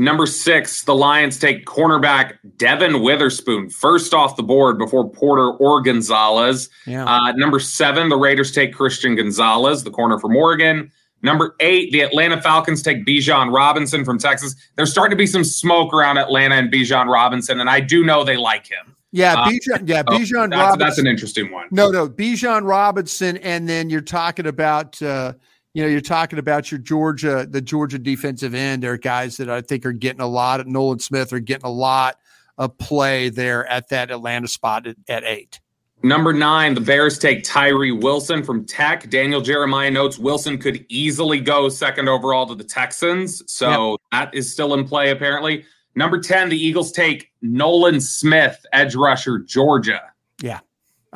Number 0.00 0.26
six, 0.26 0.84
the 0.84 0.94
Lions 0.94 1.38
take 1.38 1.66
cornerback 1.66 2.38
Devon 2.56 3.02
Witherspoon 3.02 3.68
first 3.68 4.14
off 4.14 4.36
the 4.36 4.44
board 4.44 4.78
before 4.78 5.10
Porter 5.10 5.50
or 5.50 5.82
Gonzalez. 5.82 6.70
Yeah. 6.86 7.04
Uh, 7.04 7.32
number 7.32 7.58
seven, 7.58 8.08
the 8.08 8.16
Raiders 8.16 8.52
take 8.52 8.72
Christian 8.72 9.16
Gonzalez, 9.16 9.82
the 9.82 9.90
corner 9.90 10.16
from 10.20 10.36
Oregon. 10.36 10.92
Number 11.22 11.56
eight, 11.58 11.90
the 11.90 12.02
Atlanta 12.02 12.40
Falcons 12.40 12.80
take 12.80 13.04
Bijan 13.04 13.52
Robinson 13.52 14.04
from 14.04 14.18
Texas. 14.18 14.54
There's 14.76 14.92
starting 14.92 15.10
to 15.10 15.16
be 15.16 15.26
some 15.26 15.42
smoke 15.42 15.92
around 15.92 16.16
Atlanta 16.16 16.54
and 16.54 16.72
Bijan 16.72 17.12
Robinson, 17.12 17.58
and 17.58 17.68
I 17.68 17.80
do 17.80 18.04
know 18.04 18.22
they 18.22 18.36
like 18.36 18.68
him. 18.68 18.94
Yeah, 19.10 19.34
uh, 19.34 19.48
Bijan. 19.48 19.88
Yeah, 19.88 20.04
Bijan 20.04 20.50
that's, 20.50 20.60
Robinson. 20.60 20.78
That's 20.78 20.98
an 20.98 21.06
interesting 21.08 21.50
one. 21.50 21.66
No, 21.72 21.90
no, 21.90 22.08
Bijan 22.08 22.62
Robinson, 22.62 23.36
and 23.38 23.68
then 23.68 23.90
you're 23.90 24.00
talking 24.00 24.46
about. 24.46 25.02
Uh, 25.02 25.32
you 25.74 25.82
know, 25.82 25.88
you're 25.88 26.00
talking 26.00 26.38
about 26.38 26.70
your 26.70 26.78
Georgia, 26.78 27.46
the 27.48 27.60
Georgia 27.60 27.98
defensive 27.98 28.54
end. 28.54 28.82
There 28.82 28.92
are 28.92 28.98
guys 28.98 29.36
that 29.36 29.50
I 29.50 29.60
think 29.60 29.84
are 29.86 29.92
getting 29.92 30.20
a 30.20 30.26
lot. 30.26 30.66
Nolan 30.66 30.98
Smith 30.98 31.32
are 31.32 31.40
getting 31.40 31.66
a 31.66 31.72
lot 31.72 32.18
of 32.56 32.76
play 32.78 33.28
there 33.28 33.66
at 33.66 33.88
that 33.90 34.10
Atlanta 34.10 34.48
spot 34.48 34.86
at, 34.86 34.96
at 35.08 35.24
eight. 35.24 35.60
Number 36.02 36.32
nine, 36.32 36.74
the 36.74 36.80
Bears 36.80 37.18
take 37.18 37.42
Tyree 37.42 37.90
Wilson 37.90 38.44
from 38.44 38.64
Tech. 38.64 39.10
Daniel 39.10 39.40
Jeremiah 39.40 39.90
notes 39.90 40.16
Wilson 40.16 40.56
could 40.56 40.86
easily 40.88 41.40
go 41.40 41.68
second 41.68 42.08
overall 42.08 42.46
to 42.46 42.54
the 42.54 42.62
Texans. 42.62 43.42
So 43.52 43.92
yep. 43.92 44.00
that 44.12 44.34
is 44.34 44.50
still 44.50 44.74
in 44.74 44.86
play, 44.86 45.10
apparently. 45.10 45.64
Number 45.96 46.20
10, 46.20 46.50
the 46.50 46.56
Eagles 46.56 46.92
take 46.92 47.32
Nolan 47.42 48.00
Smith, 48.00 48.64
edge 48.72 48.94
rusher, 48.94 49.40
Georgia. 49.40 50.00
Yeah. 50.40 50.60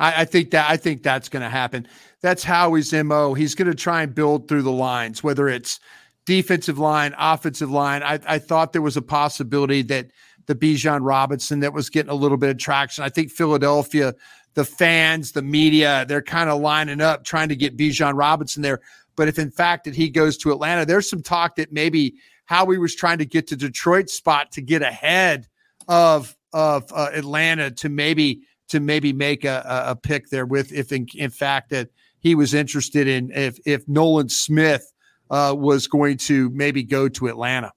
I, 0.03 0.21
I 0.21 0.25
think 0.25 0.51
that 0.51 0.69
I 0.69 0.77
think 0.77 1.03
that's 1.03 1.29
going 1.29 1.43
to 1.43 1.49
happen 1.49 1.87
that's 2.23 2.43
Howie's 2.43 2.93
MO. 2.93 3.33
He's 3.33 3.53
going 3.53 3.67
to 3.67 3.75
try 3.75 4.01
and 4.01 4.15
build 4.15 4.47
through 4.47 4.61
the 4.61 4.71
lines, 4.71 5.23
whether 5.23 5.49
it's 5.49 5.81
defensive 6.25 6.79
line, 6.79 7.13
offensive 7.19 7.69
line. 7.69 8.01
I, 8.01 8.17
I 8.25 8.39
thought 8.39 8.71
there 8.71 8.81
was 8.81 8.95
a 8.95 9.01
possibility 9.01 9.81
that 9.83 10.07
the 10.45 10.55
Bijan 10.55 11.01
Robinson 11.01 11.59
that 11.59 11.73
was 11.73 11.89
getting 11.89 12.09
a 12.09 12.15
little 12.15 12.37
bit 12.37 12.49
of 12.49 12.57
traction. 12.57 13.03
I 13.03 13.09
think 13.09 13.29
Philadelphia 13.29 14.15
the 14.55 14.63
fans, 14.63 15.31
the 15.31 15.41
media, 15.41 16.05
they're 16.07 16.21
kind 16.21 16.47
of 16.47 16.61
lining 16.61 17.01
up 17.01 17.23
trying 17.23 17.49
to 17.49 17.55
get 17.55 17.75
Bijan 17.75 18.15
Robinson 18.15 18.61
there. 18.61 18.81
But 19.15 19.27
if 19.27 19.39
in 19.39 19.49
fact 19.49 19.83
that 19.85 19.95
he 19.95 20.09
goes 20.09 20.37
to 20.37 20.51
Atlanta, 20.51 20.85
there's 20.85 21.09
some 21.09 21.23
talk 21.23 21.55
that 21.55 21.73
maybe 21.73 22.15
Howie 22.45 22.77
was 22.77 22.95
trying 22.95 23.17
to 23.17 23.25
get 23.25 23.47
to 23.47 23.55
Detroit 23.55 24.09
spot 24.09 24.51
to 24.53 24.61
get 24.61 24.81
ahead 24.81 25.47
of 25.87 26.37
of 26.53 26.85
uh, 26.93 27.09
Atlanta 27.13 27.71
to 27.71 27.89
maybe 27.89 28.43
to 28.73 28.79
maybe 28.79 29.13
make 29.13 29.45
a, 29.45 29.63
a 29.87 29.95
pick 29.95 30.29
there 30.29 30.47
with 30.47 30.73
if 30.73 30.91
in, 30.91 31.07
in 31.13 31.29
fact 31.29 31.69
that 31.69 31.89
he 32.19 32.33
was 32.33 32.55
interested 32.55 33.07
in 33.07 33.31
if 33.31 33.59
if 33.67 33.87
Nolan 33.87 34.29
Smith 34.29 34.91
uh, 35.29 35.53
was 35.55 35.85
going 35.85 36.17
to 36.17 36.49
maybe 36.49 36.81
go 36.81 37.07
to 37.07 37.27
Atlanta. 37.27 37.71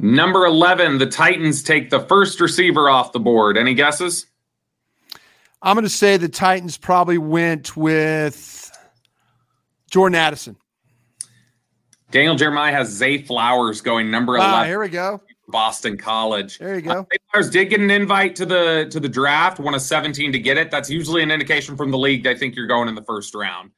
Number 0.00 0.44
11, 0.44 0.98
the 0.98 1.06
Titans 1.06 1.62
take 1.62 1.88
the 1.88 2.00
first 2.00 2.40
receiver 2.40 2.90
off 2.90 3.12
the 3.12 3.20
board. 3.20 3.56
Any 3.56 3.74
guesses? 3.74 4.26
I'm 5.62 5.76
going 5.76 5.84
to 5.84 5.88
say 5.88 6.16
the 6.16 6.28
Titans 6.28 6.76
probably 6.76 7.16
went 7.16 7.76
with 7.76 8.70
Jordan 9.90 10.16
Addison. 10.16 10.56
Daniel 12.10 12.34
Jeremiah 12.34 12.72
has 12.72 12.88
Zay 12.88 13.22
Flowers 13.22 13.80
going 13.80 14.10
number 14.10 14.36
ah, 14.38 14.50
11. 14.50 14.68
Here 14.68 14.80
we 14.80 14.88
go. 14.88 15.20
Boston 15.48 15.96
College. 15.96 16.58
There 16.58 16.74
you 16.74 16.82
go. 16.82 17.06
Flowers 17.32 17.50
did 17.50 17.66
get 17.70 17.80
an 17.80 17.90
invite 17.90 18.36
to 18.36 18.46
the 18.46 18.88
to 18.90 19.00
the 19.00 19.08
draft, 19.08 19.58
one 19.58 19.74
of 19.74 19.82
17 19.82 20.32
to 20.32 20.38
get 20.38 20.56
it. 20.56 20.70
That's 20.70 20.88
usually 20.90 21.22
an 21.22 21.30
indication 21.30 21.76
from 21.76 21.90
the 21.90 21.98
league 21.98 22.22
they 22.22 22.36
think 22.36 22.54
you're 22.56 22.66
going 22.66 22.88
in 22.88 22.94
the 22.94 23.02
first 23.04 23.34
round. 23.34 23.70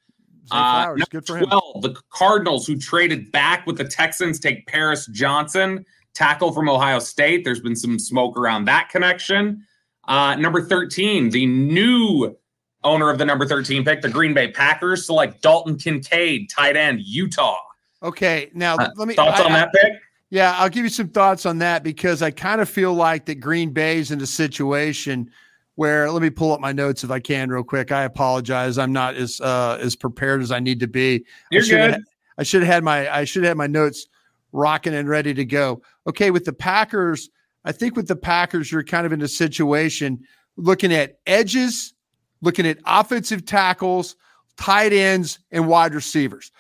Uh, 0.51 0.95
Good 1.11 1.27
for 1.27 1.41
12, 1.41 1.75
him. 1.77 1.81
the 1.83 2.01
Cardinals 2.11 2.67
who 2.67 2.77
traded 2.79 3.31
back 3.33 3.67
with 3.67 3.77
the 3.77 3.85
Texans 3.85 4.41
take 4.41 4.67
Paris 4.67 5.07
Johnson, 5.07 5.85
tackle 6.15 6.53
from 6.53 6.69
Ohio 6.71 6.99
State. 7.01 7.45
There's 7.45 7.61
been 7.61 7.77
some 7.77 7.99
smoke 7.99 8.37
around 8.39 8.65
that 8.67 8.89
connection. 8.89 9.63
Uh, 10.07 10.37
number 10.37 10.63
13, 10.63 11.29
the 11.31 11.45
new 11.45 12.35
owner 12.83 13.11
of 13.11 13.19
the 13.19 13.27
number 13.27 13.45
13 13.45 13.85
pick, 13.85 14.01
the 14.01 14.09
Green 14.09 14.33
Bay 14.33 14.51
Packers, 14.51 15.05
select 15.05 15.43
Dalton 15.43 15.77
Kincaid, 15.77 16.49
tight 16.49 16.77
end, 16.77 17.01
Utah. 17.03 17.59
Okay, 18.03 18.51
now 18.55 18.77
Uh, 18.77 18.89
let 18.97 19.07
me 19.09 19.15
thoughts 19.15 19.41
I- 19.41 19.45
on 19.45 19.53
I- 19.53 19.59
that 19.61 19.73
pick? 19.75 19.93
Yeah, 20.31 20.55
I'll 20.59 20.69
give 20.69 20.85
you 20.85 20.91
some 20.91 21.09
thoughts 21.09 21.47
on 21.47 21.59
that 21.59 21.83
because 21.83 22.21
I 22.21 22.31
kind 22.31 22.61
of 22.61 22.69
feel 22.69 22.93
like 22.93 23.25
that 23.27 23.37
Green 23.37 23.71
Bay's 23.71 24.11
in 24.11 24.21
a 24.21 24.27
situation 24.27 25.31
where 25.77 26.11
let 26.11 26.23
me 26.23 26.29
pull 26.29 26.53
up 26.53 26.61
my 26.61 26.73
notes 26.73 27.05
if 27.05 27.11
I 27.11 27.21
can 27.21 27.51
real 27.51 27.63
quick. 27.63 27.93
I 27.93 28.03
apologize. 28.03 28.79
I'm 28.79 28.93
not 28.93 29.15
as 29.15 29.41
uh 29.41 29.79
as 29.81 29.95
prepared 29.97 30.43
as 30.43 30.51
I 30.51 30.59
need 30.59 30.81
to 30.81 30.89
be. 30.89 31.25
You're 31.51 31.63
I 31.63 31.65
should 31.65 31.77
good. 31.77 31.91
Have, 31.93 32.03
I 32.39 32.43
should 32.43 32.63
have 32.63 32.73
had 32.75 32.85
my 32.85 33.15
I 33.15 33.25
should 33.25 33.45
have 33.45 33.51
had 33.51 33.57
my 33.57 33.69
notes 33.69 34.07
rocking 34.53 34.95
and 34.95 35.09
ready 35.09 35.33
to 35.35 35.45
go. 35.45 35.81
Okay, 36.07 36.31
with 36.31 36.45
the 36.45 36.53
Packers, 36.53 37.31
I 37.65 37.73
think 37.73 37.97
with 37.97 38.09
the 38.09 38.17
Packers, 38.17 38.73
you're 38.73 38.83
kind 38.83 39.07
of 39.07 39.13
in 39.13 39.23
a 39.23 39.29
situation 39.29 40.21
looking 40.57 40.93
at 40.93 41.19
edges, 41.27 41.95
looking 42.43 42.67
at 42.67 42.79
offensive 42.85 43.47
tackles, 43.47 44.17
tight 44.57 44.93
ends, 44.93 45.39
and 45.53 45.69
wide 45.69 45.95
receivers. 45.95 46.51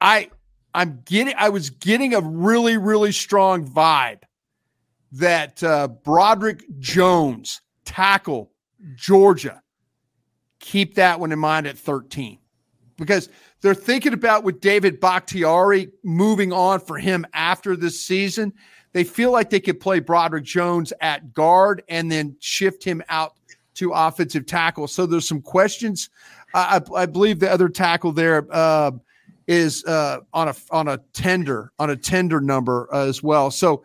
I 0.00 0.30
I'm 0.78 1.02
getting 1.06 1.34
I 1.36 1.48
was 1.48 1.70
getting 1.70 2.14
a 2.14 2.20
really, 2.20 2.76
really 2.76 3.10
strong 3.10 3.68
vibe 3.68 4.22
that 5.10 5.60
uh 5.64 5.88
Broderick 5.88 6.62
Jones, 6.78 7.62
tackle, 7.84 8.52
Georgia, 8.94 9.60
keep 10.60 10.94
that 10.94 11.18
one 11.18 11.32
in 11.32 11.38
mind 11.40 11.66
at 11.66 11.76
13 11.76 12.38
because 12.96 13.28
they're 13.60 13.74
thinking 13.74 14.12
about 14.12 14.44
with 14.44 14.60
David 14.60 15.00
Bakhtiari 15.00 15.90
moving 16.04 16.52
on 16.52 16.78
for 16.78 16.96
him 16.96 17.26
after 17.32 17.74
this 17.74 18.00
season. 18.00 18.52
They 18.92 19.02
feel 19.02 19.32
like 19.32 19.50
they 19.50 19.58
could 19.58 19.80
play 19.80 19.98
Broderick 19.98 20.44
Jones 20.44 20.92
at 21.00 21.34
guard 21.34 21.82
and 21.88 22.08
then 22.08 22.36
shift 22.38 22.84
him 22.84 23.02
out 23.08 23.32
to 23.74 23.90
offensive 23.90 24.46
tackle. 24.46 24.86
So 24.86 25.06
there's 25.06 25.26
some 25.26 25.42
questions. 25.42 26.08
I, 26.54 26.80
I, 26.94 27.02
I 27.02 27.06
believe 27.06 27.40
the 27.40 27.50
other 27.50 27.68
tackle 27.68 28.12
there 28.12 28.46
uh, 28.52 28.92
is 29.48 29.82
uh, 29.86 30.18
on 30.32 30.46
a 30.48 30.54
on 30.70 30.86
a 30.86 30.98
tender 31.14 31.72
on 31.78 31.90
a 31.90 31.96
tender 31.96 32.40
number 32.40 32.88
uh, 32.92 33.06
as 33.06 33.22
well. 33.22 33.50
So 33.50 33.82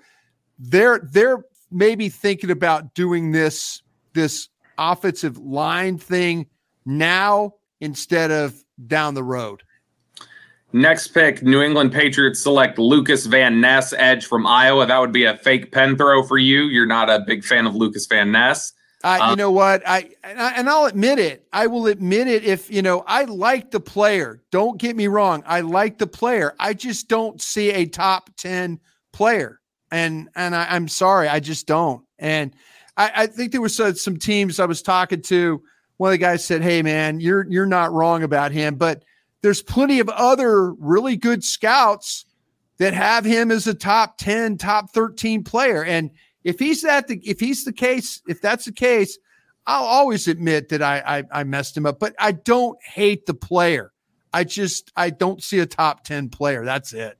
they're 0.60 1.00
they're 1.12 1.44
maybe 1.72 2.10
thinking 2.10 2.52
about 2.52 2.94
doing 2.94 3.32
this 3.32 3.82
this 4.14 4.50
offensive 4.78 5.38
line 5.38 5.98
thing 5.98 6.48
now 6.86 7.54
instead 7.80 8.30
of 8.30 8.64
down 8.88 9.14
the 9.14 9.24
road. 9.24 9.64
Next 10.76 11.10
pick, 11.10 11.44
New 11.44 11.62
England 11.62 11.92
Patriots 11.92 12.42
select 12.42 12.80
Lucas 12.80 13.28
Van 13.28 13.62
Ness, 13.62 13.94
edge 13.94 14.26
from 14.26 14.48
Iowa. 14.48 14.88
That 14.88 15.00
would 15.00 15.12
be 15.12 15.26
a 15.26 15.38
fake 15.38 15.72
pen 15.72 15.96
throw 15.96 16.24
for 16.24 16.40
you. 16.40 16.64
You're 16.64 16.88
not 16.88 17.12
a 17.12 17.24
big 17.26 17.44
fan 17.44 17.68
of 17.68 17.76
Lucas 17.76 18.08
Van 18.08 18.32
Ness. 18.32 18.74
Uh, 19.04 19.20
Uh, 19.22 19.30
you 19.32 19.36
know 19.36 19.52
what? 19.52 19.88
I 19.88 20.12
and, 20.24 20.40
I 20.40 20.52
and 20.52 20.70
I'll 20.70 20.86
admit 20.86 21.20
it. 21.20 21.46
I 21.52 21.68
will 21.68 21.88
admit 21.88 22.28
it. 22.28 22.44
If 22.44 22.72
you 22.72 22.82
know, 22.82 23.04
I 23.06 23.26
like 23.26 23.72
the 23.72 23.80
player. 23.80 24.42
Don't 24.52 24.78
get 24.78 24.96
me 24.96 25.08
wrong. 25.08 25.44
I 25.46 25.62
like 25.62 25.98
the 25.98 26.08
player. 26.08 26.54
I 26.60 26.74
just 26.74 27.10
don't 27.10 27.42
see 27.42 27.72
a 27.72 27.86
top 27.86 28.30
ten 28.38 28.80
player, 29.12 29.60
and 29.92 30.30
and 30.36 30.56
I, 30.56 30.68
I'm 30.70 30.88
sorry, 30.88 31.28
I 31.28 31.40
just 31.40 31.68
don't. 31.68 32.06
And 32.18 32.56
I, 32.96 33.12
I 33.16 33.28
think 33.28 33.52
there 33.52 33.62
was 33.62 33.76
some, 33.76 33.96
some 33.96 34.18
teams 34.18 34.60
I 34.60 34.66
was 34.66 34.82
talking 34.82 35.22
to. 35.24 35.62
One 35.98 36.10
of 36.10 36.14
the 36.14 36.18
guys 36.18 36.46
said, 36.46 36.62
"Hey, 36.62 36.82
man, 36.82 37.20
you're 37.20 37.46
you're 37.50 37.66
not 37.66 37.92
wrong 37.92 38.24
about 38.24 38.52
him, 38.52 38.76
but 38.76 39.04
there's 39.42 39.62
plenty 39.62 40.00
of 40.00 40.08
other 40.10 40.72
really 40.74 41.18
good 41.18 41.44
scouts 41.44 42.26
that 42.78 42.94
have 42.94 43.26
him 43.26 43.52
as 43.52 43.68
a 43.68 43.74
top 43.74 44.18
10, 44.18 44.58
top 44.58 44.92
13 44.94 45.44
player. 45.44 45.84
And 45.84 46.12
if 46.44 46.60
he's 46.60 46.82
that, 46.82 47.08
the, 47.08 47.20
if 47.24 47.40
he's 47.40 47.64
the 47.64 47.74
case, 47.74 48.22
if 48.28 48.42
that's 48.42 48.66
the 48.66 48.72
case, 48.72 49.18
I'll 49.66 49.86
always 49.86 50.28
admit 50.28 50.70
that 50.70 50.82
I, 50.82 51.02
I, 51.06 51.40
I 51.40 51.44
messed 51.44 51.78
him 51.78 51.86
up, 51.86 52.00
but 52.00 52.14
I 52.20 52.34
don't 52.34 52.78
hate 52.84 53.26
the 53.26 53.34
player. 53.34 53.92
I 54.34 54.44
just, 54.44 54.92
I 54.96 55.10
don't 55.10 55.42
see 55.42 55.60
a 55.60 55.66
top 55.66 56.04
10 56.04 56.30
player. 56.30 56.66
That's 56.66 56.94
it. 56.94 57.18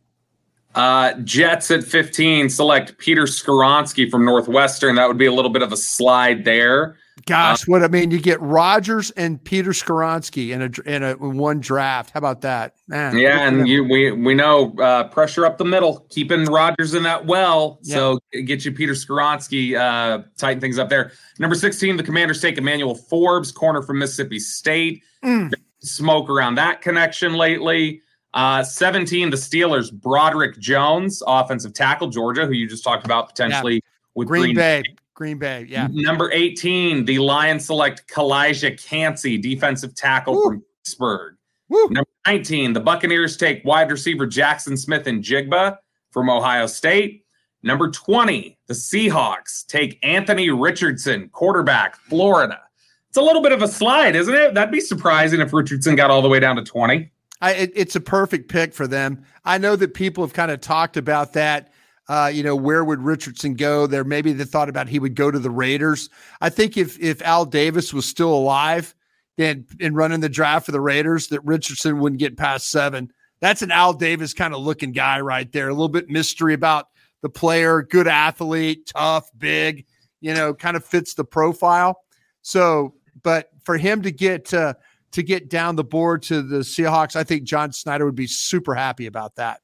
Uh, 0.76 1.14
Jets 1.22 1.70
at 1.70 1.84
15 1.84 2.50
select 2.50 2.98
Peter 2.98 3.24
Skoronski 3.24 4.10
from 4.10 4.26
Northwestern. 4.26 4.96
That 4.96 5.08
would 5.08 5.20
be 5.20 5.28
a 5.28 5.32
little 5.32 5.52
bit 5.52 5.62
of 5.62 5.72
a 5.72 5.78
slide 5.78 6.44
there. 6.46 6.98
Gosh, 7.26 7.68
what 7.68 7.84
I 7.84 7.88
mean, 7.88 8.10
you 8.10 8.20
get 8.20 8.42
Rodgers 8.42 9.12
and 9.12 9.42
Peter 9.44 9.70
Skoronski 9.70 10.50
in 10.50 10.64
a 10.64 10.90
in 10.90 11.04
a 11.04 11.12
in 11.12 11.38
one 11.38 11.60
draft. 11.60 12.10
How 12.10 12.18
about 12.18 12.42
that? 12.42 12.76
Man, 12.88 13.18
Yeah, 13.18 13.48
and 13.48 13.68
you 13.68 13.84
we 13.84 14.12
we 14.12 14.34
know 14.34 14.74
uh, 14.80 15.08
pressure 15.10 15.46
up 15.46 15.60
the 15.60 15.66
middle, 15.66 16.08
keeping 16.10 16.46
Rodgers 16.46 16.96
in 16.96 17.04
that 17.04 17.26
well. 17.26 17.78
So 17.84 18.20
get 18.46 18.66
you 18.66 18.72
Peter 18.72 18.94
Skoronski, 18.94 19.78
uh, 19.78 20.24
tighten 20.38 20.60
things 20.60 20.80
up 20.80 20.90
there. 20.90 21.12
Number 21.38 21.56
16, 21.56 21.98
the 21.98 22.04
Commanders 22.04 22.42
take 22.42 22.58
Emmanuel 22.58 22.96
Forbes, 22.96 23.52
corner 23.52 23.84
from 23.84 24.00
Mississippi 24.00 24.40
State. 24.40 25.04
Mm. 25.24 25.54
Smoke 25.82 26.30
around 26.30 26.56
that 26.56 26.82
connection 26.82 27.34
lately. 27.34 28.02
Uh, 28.34 28.64
17, 28.64 29.30
the 29.30 29.38
Steelers, 29.38 29.94
Broderick 29.94 30.58
Jones, 30.58 31.22
offensive 31.28 31.74
tackle, 31.74 32.08
Georgia, 32.08 32.48
who 32.48 32.54
you 32.54 32.68
just 32.68 32.84
talked 32.84 33.06
about 33.06 33.28
potentially 33.30 33.84
with 34.16 34.28
Green, 34.28 34.44
Green, 34.44 34.56
Bay, 34.56 34.84
Green 35.14 35.38
Bay, 35.38 35.66
yeah. 35.70 35.88
Number 35.92 36.32
18, 36.32 37.06
the 37.06 37.20
Lions 37.20 37.66
select 37.66 38.08
Calijah 38.08 38.82
Kancey, 38.84 39.38
defensive 39.38 39.94
tackle 39.96 40.36
Woo. 40.36 40.44
from 40.44 40.64
Pittsburgh. 40.80 41.36
Woo. 41.70 41.88
Number 41.90 42.10
19, 42.26 42.74
the 42.74 42.80
Buccaneers 42.80 43.38
take 43.38 43.64
wide 43.64 43.92
receiver 43.92 44.26
Jaxon 44.26 44.78
Smith-Njigba 44.78 45.78
from 46.12 46.30
Ohio 46.30 46.66
State. 46.66 47.26
Number 47.62 47.90
20, 47.90 48.58
the 48.68 48.74
Seahawks 48.74 49.66
take 49.68 50.00
Anthony 50.04 50.50
Richardson, 50.50 51.30
quarterback, 51.30 51.96
Florida. 51.96 52.60
It's 53.10 53.18
a 53.18 53.22
little 53.22 53.42
bit 53.42 53.52
of 53.52 53.62
a 53.62 53.68
slide, 53.68 54.16
isn't 54.16 54.34
it? 54.34 54.54
That'd 54.56 54.72
be 54.72 54.82
surprising 54.82 55.42
if 55.42 55.54
Richardson 55.54 55.96
got 55.96 56.10
all 56.10 56.22
the 56.22 56.30
way 56.30 56.40
down 56.40 56.56
to 56.56 56.64
20. 56.64 57.12
I, 57.42 57.52
it, 57.52 57.72
it's 57.76 57.96
a 57.96 58.02
perfect 58.02 58.50
pick 58.50 58.74
for 58.74 58.88
them. 58.88 59.24
I 59.46 59.58
know 59.58 59.76
that 59.76 59.94
people 59.94 60.24
have 60.24 60.34
kind 60.34 60.50
of 60.50 60.62
talked 60.62 60.98
about 60.98 61.34
that. 61.34 61.73
Uh, 62.10 62.30
you 62.34 62.44
know, 62.44 62.56
where 62.56 62.84
would 62.84 63.00
Richardson 63.00 63.54
go? 63.54 63.88
There, 63.88 64.04
maybe 64.04 64.34
they 64.34 64.44
thought 64.44 64.70
about 64.70 64.90
he 64.90 65.00
would 65.00 65.16
go 65.16 65.32
to 65.32 65.40
the 65.40 65.50
Raiders. 65.50 66.10
I 66.42 66.50
think 66.50 66.78
if 66.78 67.00
if 67.00 67.22
Al 67.22 67.46
Davis 67.46 67.94
was 67.94 68.06
still 68.06 68.34
alive 68.34 68.94
and 69.38 69.66
and 69.80 69.96
running 69.96 70.20
the 70.20 70.30
draft 70.30 70.66
for 70.66 70.74
the 70.74 70.82
Raiders, 70.82 71.28
that 71.30 71.44
Richardson 71.46 72.00
wouldn't 72.00 72.20
get 72.20 72.38
past 72.38 72.70
seven. 72.70 73.12
That's 73.40 73.62
an 73.62 73.72
Al 73.72 73.94
Davis 73.94 74.34
kind 74.34 74.54
of 74.54 74.62
looking 74.62 74.92
guy 74.92 75.22
right 75.22 75.50
there. 75.52 75.70
A 75.70 75.74
little 75.74 75.90
bit 75.90 76.10
mystery 76.10 76.54
about 76.54 76.88
the 77.22 77.30
player, 77.30 77.82
good 77.82 78.08
athlete, 78.08 78.92
tough, 78.94 79.30
big. 79.38 79.86
You 80.20 80.34
know, 80.34 80.54
kind 80.54 80.78
of 80.78 80.86
fits 80.86 81.14
the 81.14 81.26
profile. 81.26 82.04
So, 82.42 82.96
but 83.24 83.50
for 83.64 83.78
him 83.78 84.02
to 84.02 84.12
get 84.12 84.54
uh, 84.54 84.74
to 85.14 85.24
get 85.24 85.50
down 85.50 85.78
the 85.78 85.84
board 85.84 86.24
to 86.24 86.42
the 86.42 86.60
Seahawks, 86.60 87.16
I 87.16 87.24
think 87.24 87.44
John 87.44 87.72
Schneider 87.72 88.06
would 88.06 88.16
be 88.16 88.28
super 88.28 88.76
happy 88.76 89.06
about 89.06 89.36
that. 89.36 89.62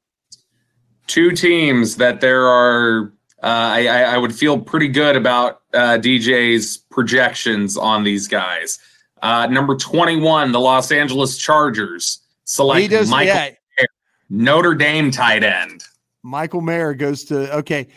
Two 1.09 1.31
teams 1.31 1.95
that 1.95 2.21
there 2.21 2.45
are 2.47 3.11
uh, 3.41 3.47
I, 3.47 3.87
I 3.87 4.17
would 4.17 4.35
feel 4.35 4.59
pretty 4.59 4.89
good 4.89 5.15
about 5.15 5.61
uh, 5.73 5.97
DJ's 5.97 6.77
projections 6.77 7.77
on 7.77 8.03
these 8.03 8.27
guys. 8.27 8.77
Uh, 9.23 9.47
number 9.47 9.75
21, 9.75 10.51
the 10.51 10.59
Los 10.59 10.91
Angeles 10.91 11.37
Chargers 11.37 12.19
select 12.43 12.91
does, 12.91 13.09
Michael 13.09 13.35
yeah. 13.35 13.85
Notre 14.29 14.75
Dame 14.75 15.09
tight 15.09 15.43
end. 15.43 15.83
Michael 16.21 16.61
Mayer 16.61 16.93
goes 16.93 17.23
to 17.25 17.51
okay, 17.55 17.87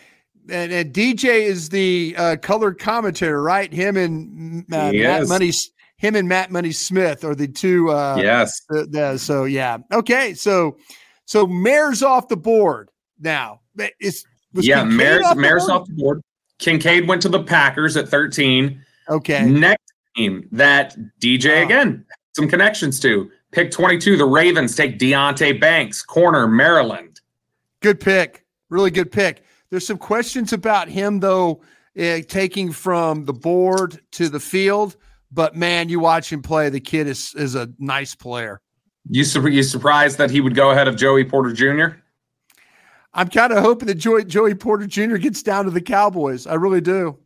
and, 0.48 0.72
and 0.72 0.94
DJ 0.94 1.42
is 1.42 1.68
the 1.68 2.14
uh, 2.16 2.36
color 2.40 2.72
commentator, 2.72 3.42
right? 3.42 3.72
Him 3.72 3.96
and 3.96 4.64
uh, 4.72 4.90
Matt. 4.92 5.28
Money, 5.28 5.52
him 5.96 6.16
and 6.16 6.28
Matt 6.28 6.50
Money 6.50 6.72
Smith 6.72 7.24
are 7.24 7.34
the 7.34 7.48
two. 7.48 7.90
Uh, 7.90 8.16
yes. 8.18 8.62
The, 8.68 8.86
the, 8.86 9.18
so 9.18 9.44
yeah. 9.44 9.78
Okay. 9.92 10.34
So 10.34 10.78
so 11.24 11.46
Mayer's 11.46 12.02
off 12.02 12.28
the 12.28 12.36
board 12.36 12.90
now. 13.22 13.60
Is 14.00 14.24
yeah, 14.52 14.84
Mayer's 14.84 15.24
off 15.24 15.36
Mayer's 15.36 15.68
off 15.68 15.86
the 15.86 15.94
board. 15.94 16.22
Kincaid 16.58 17.08
went 17.08 17.22
to 17.22 17.28
the 17.28 17.42
Packers 17.42 17.96
at 17.96 18.08
13. 18.08 18.84
Okay. 19.08 19.44
Next 19.44 19.92
team 20.16 20.48
that 20.52 20.96
DJ 21.20 21.60
oh. 21.60 21.64
again 21.64 22.04
some 22.34 22.48
connections 22.48 22.98
to. 23.00 23.30
Pick 23.50 23.70
22, 23.70 24.16
the 24.16 24.24
Ravens 24.24 24.74
take 24.74 24.98
Deonte 24.98 25.60
Banks, 25.60 26.02
corner, 26.02 26.46
Maryland. 26.48 27.20
Good 27.80 28.00
pick. 28.00 28.44
Really 28.70 28.90
good 28.90 29.12
pick. 29.12 29.44
There's 29.70 29.86
some 29.86 29.98
questions 29.98 30.52
about 30.52 30.88
him, 30.88 31.20
though, 31.20 31.62
uh, 31.98 32.20
taking 32.28 32.72
from 32.72 33.26
the 33.26 33.32
board 33.32 34.00
to 34.12 34.28
the 34.28 34.40
field. 34.40 34.96
But 35.30 35.56
man, 35.56 35.88
you 35.88 36.00
watch 36.00 36.32
him 36.32 36.42
play. 36.42 36.70
The 36.70 36.80
kid 36.80 37.06
is, 37.06 37.34
is 37.34 37.54
a 37.54 37.68
nice 37.78 38.14
player. 38.14 38.60
You, 39.08 39.24
you 39.48 39.62
surprised 39.62 40.18
that 40.18 40.30
he 40.30 40.40
would 40.40 40.54
go 40.54 40.70
ahead 40.70 40.88
of 40.88 40.96
Joey 40.96 41.24
Porter 41.24 41.52
Jr.? 41.52 41.96
I'm 43.14 43.28
kind 43.28 43.52
of 43.52 43.58
hoping 43.58 43.88
that 43.88 43.96
Joey, 43.96 44.24
Joey 44.24 44.54
Porter 44.54 44.86
Jr. 44.86 45.16
gets 45.16 45.42
down 45.42 45.66
to 45.66 45.70
the 45.70 45.80
Cowboys. 45.80 46.46
I 46.46 46.54
really 46.54 46.80
do. 46.80 47.18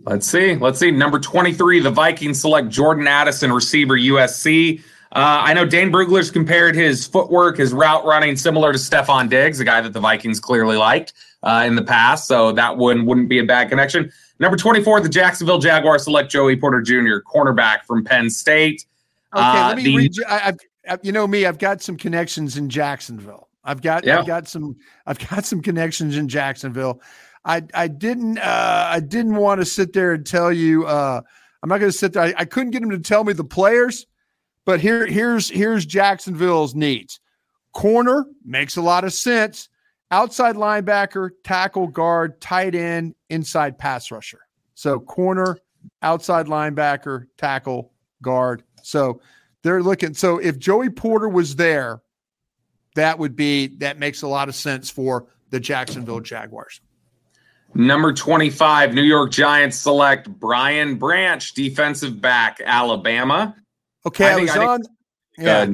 Let's 0.00 0.26
see. 0.26 0.56
Let's 0.56 0.78
see. 0.78 0.90
Number 0.90 1.18
23, 1.18 1.80
the 1.80 1.90
Vikings 1.90 2.40
select 2.40 2.68
Jordan 2.68 3.06
Addison, 3.06 3.52
receiver 3.52 3.96
USC. 3.96 4.80
Uh, 5.12 5.42
I 5.44 5.54
know 5.54 5.64
Dane 5.64 5.92
Brugler's 5.92 6.30
compared 6.30 6.74
his 6.74 7.06
footwork, 7.06 7.58
his 7.58 7.72
route 7.72 8.04
running, 8.04 8.36
similar 8.36 8.72
to 8.72 8.78
Stefon 8.78 9.28
Diggs, 9.28 9.60
a 9.60 9.64
guy 9.64 9.80
that 9.80 9.92
the 9.92 10.00
Vikings 10.00 10.40
clearly 10.40 10.76
liked 10.76 11.12
uh, 11.44 11.62
in 11.66 11.76
the 11.76 11.84
past. 11.84 12.26
So 12.26 12.50
that 12.52 12.76
one 12.76 13.06
wouldn't 13.06 13.28
be 13.28 13.38
a 13.38 13.44
bad 13.44 13.68
connection. 13.68 14.10
Number 14.40 14.56
24, 14.56 15.00
the 15.00 15.08
Jacksonville 15.08 15.60
Jaguars 15.60 16.04
select 16.04 16.32
Joey 16.32 16.56
Porter 16.56 16.82
Jr., 16.82 17.18
cornerback 17.32 17.84
from 17.84 18.02
Penn 18.02 18.28
State. 18.28 18.86
Okay, 19.32 19.42
uh, 19.42 19.68
let 19.68 19.76
me 19.76 19.84
the, 19.84 19.96
read 19.96 20.16
you. 20.16 20.24
I, 20.28 20.54
I, 20.88 20.98
you 21.02 21.12
know 21.12 21.26
me, 21.26 21.46
I've 21.46 21.58
got 21.58 21.80
some 21.80 21.96
connections 21.96 22.56
in 22.56 22.68
Jacksonville. 22.68 23.48
I've 23.64 23.80
got 23.80 24.04
yeah. 24.04 24.18
I've 24.18 24.26
got 24.26 24.46
some 24.46 24.76
I've 25.06 25.18
got 25.30 25.44
some 25.44 25.62
connections 25.62 26.16
in 26.16 26.28
Jacksonville. 26.28 27.00
I 27.44 27.62
I 27.72 27.88
didn't 27.88 28.38
uh, 28.38 28.88
I 28.90 29.00
didn't 29.00 29.36
want 29.36 29.60
to 29.60 29.64
sit 29.64 29.92
there 29.92 30.12
and 30.12 30.26
tell 30.26 30.52
you. 30.52 30.86
Uh, 30.86 31.20
I'm 31.62 31.68
not 31.68 31.78
going 31.78 31.90
to 31.90 31.96
sit 31.96 32.12
there. 32.12 32.24
I, 32.24 32.34
I, 32.36 32.44
couldn't 32.44 32.72
get 32.72 32.82
him 32.82 32.90
to 32.90 32.98
tell 32.98 33.24
me 33.24 33.32
the 33.32 33.42
players, 33.42 34.06
but 34.66 34.80
here 34.80 35.06
here's 35.06 35.48
here's 35.48 35.86
Jacksonville's 35.86 36.74
needs. 36.74 37.20
Corner 37.72 38.26
makes 38.44 38.76
a 38.76 38.82
lot 38.82 39.04
of 39.04 39.12
sense. 39.14 39.70
Outside 40.10 40.56
linebacker, 40.56 41.30
tackle, 41.42 41.88
guard, 41.88 42.40
tight 42.40 42.74
end, 42.74 43.14
inside 43.30 43.78
pass 43.78 44.10
rusher. 44.10 44.40
So 44.74 45.00
corner, 45.00 45.58
outside 46.02 46.46
linebacker, 46.46 47.26
tackle, 47.38 47.92
guard. 48.22 48.62
So 48.82 49.20
they're 49.62 49.82
looking. 49.82 50.12
So 50.14 50.38
if 50.38 50.58
Joey 50.58 50.90
Porter 50.90 51.28
was 51.28 51.56
there, 51.56 52.02
that 52.94 53.18
would 53.18 53.36
be 53.36 53.68
that 53.78 53.98
makes 53.98 54.22
a 54.22 54.28
lot 54.28 54.48
of 54.48 54.54
sense 54.54 54.90
for 54.90 55.26
the 55.50 55.60
Jacksonville 55.60 56.20
Jaguars. 56.20 56.80
Number 57.74 58.12
25, 58.12 58.94
New 58.94 59.02
York 59.02 59.32
Giants 59.32 59.76
select 59.76 60.28
Brian 60.28 60.96
Branch, 60.96 61.52
defensive 61.54 62.20
back, 62.20 62.60
Alabama. 62.64 63.56
Okay, 64.06 64.26
I, 64.26 64.32
I 64.32 64.40
was 64.40 64.50
I 64.50 64.66
on 64.66 64.80
yeah, 65.38 65.66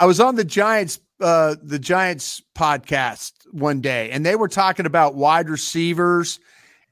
I 0.00 0.06
was 0.06 0.20
on 0.20 0.36
the 0.36 0.44
Giants 0.44 1.00
uh 1.20 1.56
the 1.62 1.78
Giants 1.78 2.42
podcast 2.56 3.32
one 3.52 3.80
day 3.80 4.10
and 4.10 4.24
they 4.24 4.36
were 4.36 4.48
talking 4.48 4.86
about 4.86 5.14
wide 5.14 5.48
receivers 5.48 6.40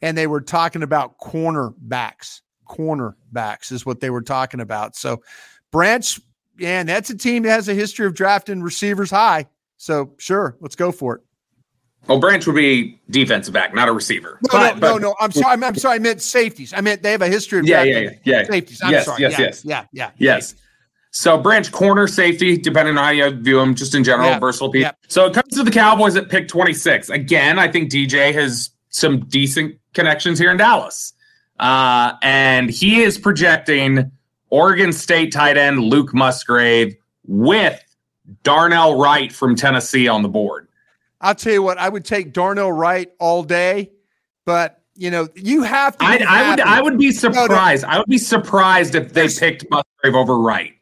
and 0.03 0.19
they 0.19 0.27
were 0.27 0.41
talking 0.41 0.83
about 0.83 1.19
cornerbacks. 1.19 2.41
Cornerbacks 2.69 3.73
is 3.73 3.87
what 3.87 4.01
they 4.01 4.11
were 4.11 4.23
talking 4.23 4.61
about. 4.61 4.97
So 4.97 5.23
Branch, 5.71 6.21
yeah, 6.59 6.83
that's 6.83 7.11
a 7.11 7.17
team 7.17 7.45
that 7.45 7.51
has 7.51 7.69
a 7.69 7.75
history 7.75 8.07
of 8.07 8.15
drafting 8.15 8.63
receivers 8.63 9.11
high. 9.11 9.47
So 9.83 10.15
sure, 10.17 10.57
let's 10.61 10.77
go 10.77 10.93
for 10.93 11.17
it. 11.17 11.23
Well, 12.07 12.21
Branch 12.21 12.47
would 12.47 12.55
be 12.55 13.01
defensive 13.11 13.53
back, 13.53 13.75
not 13.75 13.89
a 13.89 13.93
receiver. 13.93 14.39
No, 14.43 14.49
but, 14.53 14.75
no, 14.75 14.81
but, 14.81 14.89
no, 14.89 14.99
no. 14.99 15.15
I'm 15.19 15.33
sorry. 15.33 15.53
I'm, 15.55 15.65
I'm, 15.65 15.75
sorry. 15.75 15.97
I 15.97 15.99
meant 15.99 16.23
safeties. 16.23 16.73
I 16.73 16.81
meant 16.81 17.03
they 17.03 17.11
have 17.11 17.21
a 17.23 17.27
history 17.27 17.59
of 17.59 17.67
yeah, 17.67 17.83
yeah, 17.83 17.99
yeah, 17.99 18.11
yeah. 18.23 18.45
Safeties. 18.45 18.81
I'm 18.81 18.93
yes, 18.93 19.07
sorry. 19.07 19.23
Yes, 19.23 19.33
yeah, 19.33 19.41
yes, 19.41 19.65
yeah, 19.65 19.85
yeah, 19.93 20.11
yes. 20.19 20.55
So 21.11 21.37
Branch 21.37 21.73
corner 21.73 22.07
safety, 22.07 22.57
depending 22.57 22.97
on 22.97 23.03
how 23.03 23.11
you 23.11 23.29
view 23.31 23.59
him, 23.59 23.75
just 23.75 23.97
in 23.97 24.05
general, 24.05 24.29
yeah, 24.29 24.39
versatile 24.39 24.71
piece. 24.71 24.83
Yeah. 24.83 24.93
So 25.09 25.27
it 25.27 25.35
comes 25.35 25.53
to 25.55 25.65
the 25.65 25.71
Cowboys 25.73 26.15
at 26.15 26.29
pick 26.29 26.47
26. 26.47 27.11
Again, 27.11 27.59
I 27.59 27.67
think 27.67 27.91
DJ 27.91 28.33
has 28.35 28.71
some 28.91 29.27
decent 29.27 29.81
connections 29.95 30.39
here 30.39 30.53
in 30.53 30.59
Dallas. 30.59 31.13
Uh, 31.59 32.13
and 32.23 32.71
he 32.71 33.03
is 33.03 33.19
projecting 33.19 34.13
Oregon 34.49 34.93
State 34.93 35.33
tight 35.33 35.57
end 35.57 35.81
Luke 35.81 36.15
Musgrave 36.15 36.95
with 37.27 37.83
Darnell 38.43 38.99
Wright 38.99 39.33
from 39.33 39.57
Tennessee 39.57 40.09
on 40.09 40.23
the 40.23 40.29
board. 40.29 40.69
I'll 41.21 41.35
tell 41.35 41.53
you 41.53 41.63
what, 41.63 41.79
I 41.79 41.89
would 41.89 42.05
take 42.05 42.33
Darnell 42.33 42.73
Wright 42.73 43.13
all 43.19 43.43
day, 43.43 43.91
but 44.45 44.83
you 44.95 45.11
know, 45.11 45.29
you 45.35 45.63
have 45.63 45.97
to. 45.99 46.05
I, 46.05 46.23
I 46.29 46.51
would. 46.51 46.61
I 46.61 46.83
would 46.83 46.99
be 46.99 47.13
surprised. 47.13 47.83
No, 47.83 47.89
no. 47.89 47.95
I 47.95 47.99
would 47.99 48.09
be 48.09 48.19
surprised 48.19 48.95
if 48.95 49.13
they 49.13 49.29
picked 49.29 49.65
Musgrave 49.71 50.15
over 50.15 50.39
Wright. 50.39 50.75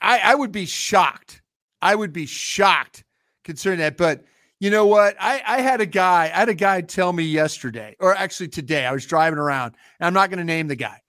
I, 0.00 0.20
I 0.20 0.34
would 0.34 0.52
be 0.52 0.64
shocked. 0.64 1.42
I 1.82 1.94
would 1.94 2.12
be 2.12 2.26
shocked 2.26 3.04
concerning 3.42 3.80
that. 3.80 3.96
But 3.96 4.24
you 4.60 4.70
know 4.70 4.86
what? 4.86 5.16
I, 5.18 5.42
I 5.44 5.60
had 5.60 5.80
a 5.80 5.86
guy. 5.86 6.24
I 6.24 6.38
had 6.38 6.48
a 6.48 6.54
guy 6.54 6.82
tell 6.82 7.12
me 7.12 7.24
yesterday, 7.24 7.96
or 7.98 8.14
actually 8.14 8.48
today. 8.48 8.86
I 8.86 8.92
was 8.92 9.06
driving 9.06 9.38
around, 9.38 9.74
and 9.98 10.06
I'm 10.06 10.14
not 10.14 10.30
going 10.30 10.38
to 10.38 10.44
name 10.44 10.68
the 10.68 10.76
guy. 10.76 11.02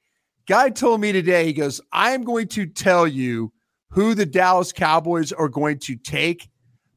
Guy 0.47 0.69
told 0.69 1.01
me 1.01 1.11
today. 1.11 1.45
He 1.45 1.53
goes, 1.53 1.79
"I 1.91 2.11
am 2.11 2.23
going 2.23 2.47
to 2.49 2.65
tell 2.65 3.07
you 3.07 3.51
who 3.89 4.13
the 4.13 4.25
Dallas 4.25 4.71
Cowboys 4.71 5.31
are 5.31 5.49
going 5.49 5.79
to 5.79 5.95
take." 5.95 6.49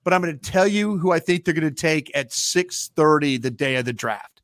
but 0.05 0.13
I'm 0.13 0.21
going 0.21 0.39
to 0.39 0.51
tell 0.51 0.67
you 0.67 0.99
who 0.99 1.13
I 1.13 1.19
think 1.19 1.45
they're 1.45 1.55
going 1.55 1.69
to 1.69 1.71
take 1.71 2.11
at 2.15 2.31
6:30 2.31 3.41
the 3.41 3.51
day 3.51 3.77
of 3.77 3.85
the 3.85 3.93
draft. 3.93 4.43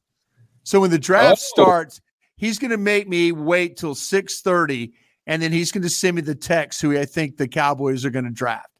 So 0.62 0.80
when 0.80 0.90
the 0.90 0.98
draft 0.98 1.40
oh. 1.40 1.62
starts, 1.62 2.00
he's 2.36 2.58
going 2.58 2.70
to 2.70 2.76
make 2.76 3.08
me 3.08 3.32
wait 3.32 3.76
till 3.76 3.94
6:30 3.94 4.92
and 5.26 5.42
then 5.42 5.52
he's 5.52 5.72
going 5.72 5.82
to 5.82 5.90
send 5.90 6.16
me 6.16 6.22
the 6.22 6.34
text 6.34 6.80
who 6.80 6.98
I 6.98 7.04
think 7.04 7.36
the 7.36 7.48
Cowboys 7.48 8.04
are 8.04 8.10
going 8.10 8.24
to 8.24 8.30
draft. 8.30 8.70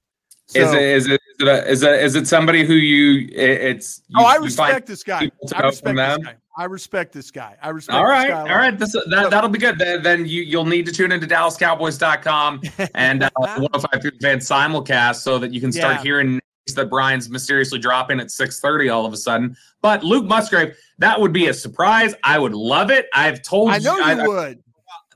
So, 0.47 0.61
is 0.61 0.73
it 0.73 0.83
is 0.83 1.07
it 1.07 1.13
is 1.13 1.41
it, 1.41 1.49
a, 1.49 1.71
is 1.71 1.83
it 1.83 2.03
is 2.03 2.15
it 2.15 2.27
somebody 2.27 2.65
who 2.65 2.73
you 2.73 3.29
it's 3.33 4.01
oh, 4.17 4.21
you, 4.21 4.27
Oh, 4.27 4.29
I 4.29 4.37
respect 4.37 4.87
this 4.87 5.03
guy. 5.03 5.31
I 5.55 5.61
respect 5.61 5.97
this 5.97 6.25
guy. 6.25 6.37
I 6.59 6.65
respect 6.65 7.13
this 7.13 7.31
guy. 7.31 7.57
I 7.63 7.69
respect 7.69 7.97
All 7.97 8.05
right. 8.05 8.33
All 8.33 8.45
right. 8.47 8.77
This 8.77 8.93
that, 8.93 9.29
that'll 9.31 9.49
be 9.49 9.61
good. 9.61 9.79
Then, 9.79 10.27
you 10.27 10.43
you'll 10.43 10.65
need 10.65 10.87
to 10.87 10.93
tune 10.93 11.13
into 11.13 11.29
DallasCowboys.com 11.29 12.63
and 12.95 13.23
uh, 13.23 13.31
105 13.37 14.03
fan 14.21 14.39
simulcast 14.39 15.17
so 15.17 15.39
that 15.39 15.55
you 15.55 15.61
can 15.61 15.71
start 15.71 15.97
yeah. 15.97 16.03
hearing 16.03 16.41
that 16.75 16.91
Bryan's 16.91 17.31
mysteriously 17.31 17.79
dropping 17.79 18.19
at 18.19 18.27
6:30 18.27 18.93
all 18.93 19.07
of 19.07 19.13
a 19.13 19.17
sudden. 19.17 19.57
But 19.83 20.03
Luke 20.03 20.25
Musgrave, 20.25 20.77
that 20.99 21.21
would 21.21 21.33
be 21.33 21.47
a 21.47 21.55
surprise. 21.55 22.13
I 22.25 22.41
would 22.41 22.55
love 22.55 22.91
it. 22.91 23.07
I've 23.15 23.41
told 23.43 23.71
I 23.71 23.79
know 23.79 23.97
you, 23.97 24.03
I, 24.03 24.27
would. 24.27 24.63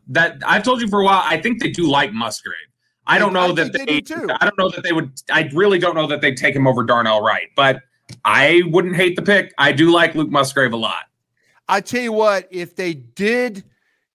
That 0.07 0.41
I've 0.47 0.63
told 0.63 0.81
you 0.81 0.87
for 0.87 1.01
a 1.01 1.05
while. 1.05 1.23
I 1.25 1.41
think 1.41 1.61
they 1.61 1.73
do 1.73 1.91
like 1.91 2.13
Musgrave. 2.13 2.55
I 3.09 3.19
don't 3.19 3.33
know 3.33 3.51
I 3.51 3.53
that 3.55 3.73
they, 3.73 3.85
they 3.85 4.15
I 4.41 4.45
don't 4.45 4.59
know 4.59 4.71
that 4.71 4.85
they 4.85 4.93
would 4.93 5.11
I 5.29 5.51
really 5.53 5.81
don't 5.81 5.97
know 5.97 6.07
that 6.07 6.21
they'd 6.21 6.37
take 6.37 6.55
him 6.55 6.69
over 6.69 6.85
Darnell 6.85 7.21
Wright, 7.21 7.49
but 7.57 7.81
I 8.25 8.63
wouldn't 8.67 8.95
hate 8.95 9.17
the 9.17 9.23
pick. 9.23 9.53
I 9.59 9.73
do 9.73 9.91
like 9.91 10.15
Luke 10.15 10.31
Musgrave 10.31 10.73
a 10.73 10.77
lot. 10.77 11.07
I 11.73 11.81
tell 11.81 12.03
you 12.03 12.13
what, 12.13 12.47
if 12.51 12.77
they 12.77 12.95
did 12.95 13.65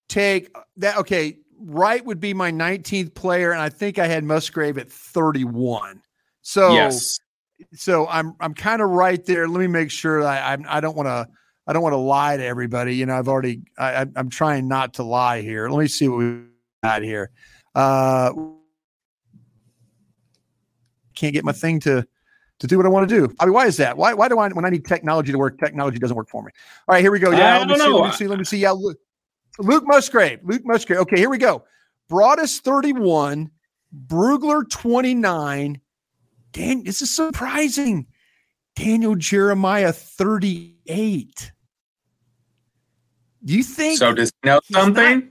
take 0.07 0.55
that 0.77 0.97
okay, 0.97 1.37
Wright 1.59 2.05
would 2.05 2.19
be 2.19 2.33
my 2.33 2.51
19th 2.51 3.13
player, 3.13 3.51
and 3.51 3.61
I 3.61 3.69
think 3.69 3.99
I 3.99 4.07
had 4.07 4.23
Musgrave 4.23 4.77
at 4.77 4.91
31. 4.91 6.01
So 6.41 6.73
yes 6.73 7.19
so 7.73 8.07
I'm 8.07 8.35
I'm 8.39 8.53
kind 8.53 8.81
of 8.81 8.89
right 8.89 9.23
there. 9.25 9.47
Let 9.47 9.59
me 9.59 9.67
make 9.67 9.91
sure 9.91 10.23
I 10.23 10.53
I'm, 10.53 10.65
I 10.67 10.79
don't 10.79 10.95
want 10.95 11.07
to 11.07 11.27
I 11.65 11.73
don't 11.73 11.81
want 11.81 11.93
to 11.93 11.97
lie 11.97 12.37
to 12.37 12.43
everybody. 12.43 12.95
You 12.95 13.05
know, 13.05 13.15
I've 13.15 13.27
already 13.27 13.61
I, 13.77 14.05
I'm 14.15 14.29
trying 14.29 14.67
not 14.67 14.95
to 14.95 15.03
lie 15.03 15.41
here. 15.41 15.69
Let 15.69 15.79
me 15.79 15.87
see 15.87 16.07
what 16.07 16.17
we 16.19 16.41
got 16.83 17.01
here. 17.01 17.31
Uh, 17.75 18.31
can't 21.15 21.33
get 21.33 21.43
my 21.43 21.51
thing 21.51 21.79
to 21.81 22.07
to 22.59 22.67
do 22.67 22.77
what 22.77 22.85
I 22.85 22.89
want 22.89 23.07
to 23.09 23.15
do. 23.15 23.33
I 23.39 23.45
mean, 23.45 23.53
why 23.53 23.67
is 23.67 23.77
that? 23.77 23.97
Why 23.97 24.13
why 24.13 24.27
do 24.27 24.39
I 24.39 24.49
when 24.49 24.65
I 24.65 24.69
need 24.69 24.85
technology 24.85 25.31
to 25.31 25.37
work, 25.37 25.59
technology 25.59 25.99
doesn't 25.99 26.15
work 26.15 26.29
for 26.29 26.43
me? 26.43 26.51
All 26.87 26.93
right, 26.93 27.01
here 27.01 27.11
we 27.11 27.19
go. 27.19 27.31
Yeah, 27.31 27.59
let 27.59 27.67
me, 27.67 27.77
see, 27.77 27.87
let 27.87 28.05
me 28.05 28.11
see. 28.11 28.27
Let 28.27 28.39
me 28.39 28.45
see. 28.45 28.57
Yeah, 28.59 28.71
Luke, 28.71 28.97
Luke 29.59 29.83
Musgrave. 29.85 30.39
Luke 30.43 30.63
Musgrave. 30.65 30.99
Okay, 31.01 31.17
here 31.17 31.29
we 31.29 31.37
go. 31.37 31.63
Broaddus 32.09 32.59
31, 32.61 33.51
Brugler 34.07 34.69
29, 34.69 35.81
Dan, 36.51 36.83
this 36.83 37.01
is 37.01 37.13
surprising. 37.13 38.07
Daniel 38.75 39.15
Jeremiah 39.15 39.91
38. 39.91 41.51
Do 43.43 43.53
you 43.53 43.63
think 43.63 43.97
so? 43.97 44.13
Does 44.13 44.31
he 44.41 44.49
know 44.49 44.59
something? 44.71 45.19
Not, 45.19 45.29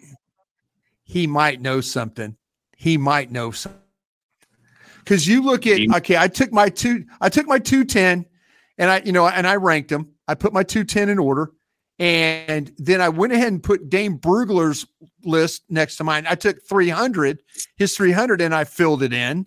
he 1.04 1.26
might 1.26 1.60
know 1.60 1.80
something. 1.80 2.36
He 2.76 2.98
might 2.98 3.30
know 3.30 3.52
something. 3.52 3.80
Because 5.06 5.28
you 5.28 5.40
look 5.40 5.68
at 5.68 5.78
okay, 5.98 6.16
I 6.16 6.26
took 6.26 6.52
my 6.52 6.68
two, 6.68 7.04
I 7.20 7.28
took 7.28 7.46
my 7.46 7.60
210 7.60 8.26
and 8.76 8.90
I, 8.90 9.02
you 9.04 9.12
know, 9.12 9.28
and 9.28 9.46
I 9.46 9.54
ranked 9.54 9.88
them. 9.88 10.14
I 10.26 10.34
put 10.34 10.52
my 10.52 10.64
210 10.64 11.08
in 11.08 11.20
order. 11.20 11.52
And 12.00 12.72
then 12.76 13.00
I 13.00 13.08
went 13.08 13.32
ahead 13.32 13.52
and 13.52 13.62
put 13.62 13.88
Dane 13.88 14.18
Brugler's 14.18 14.84
list 15.24 15.62
next 15.70 15.96
to 15.98 16.04
mine. 16.04 16.26
I 16.28 16.34
took 16.34 16.58
300, 16.68 17.38
his 17.76 17.96
300, 17.96 18.40
and 18.40 18.52
I 18.52 18.64
filled 18.64 19.04
it 19.04 19.12
in. 19.12 19.46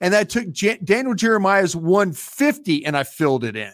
And 0.00 0.16
I 0.16 0.24
took 0.24 0.50
J- 0.50 0.80
Daniel 0.82 1.14
Jeremiah's 1.14 1.76
150 1.76 2.84
and 2.84 2.96
I 2.96 3.04
filled 3.04 3.44
it 3.44 3.54
in. 3.54 3.72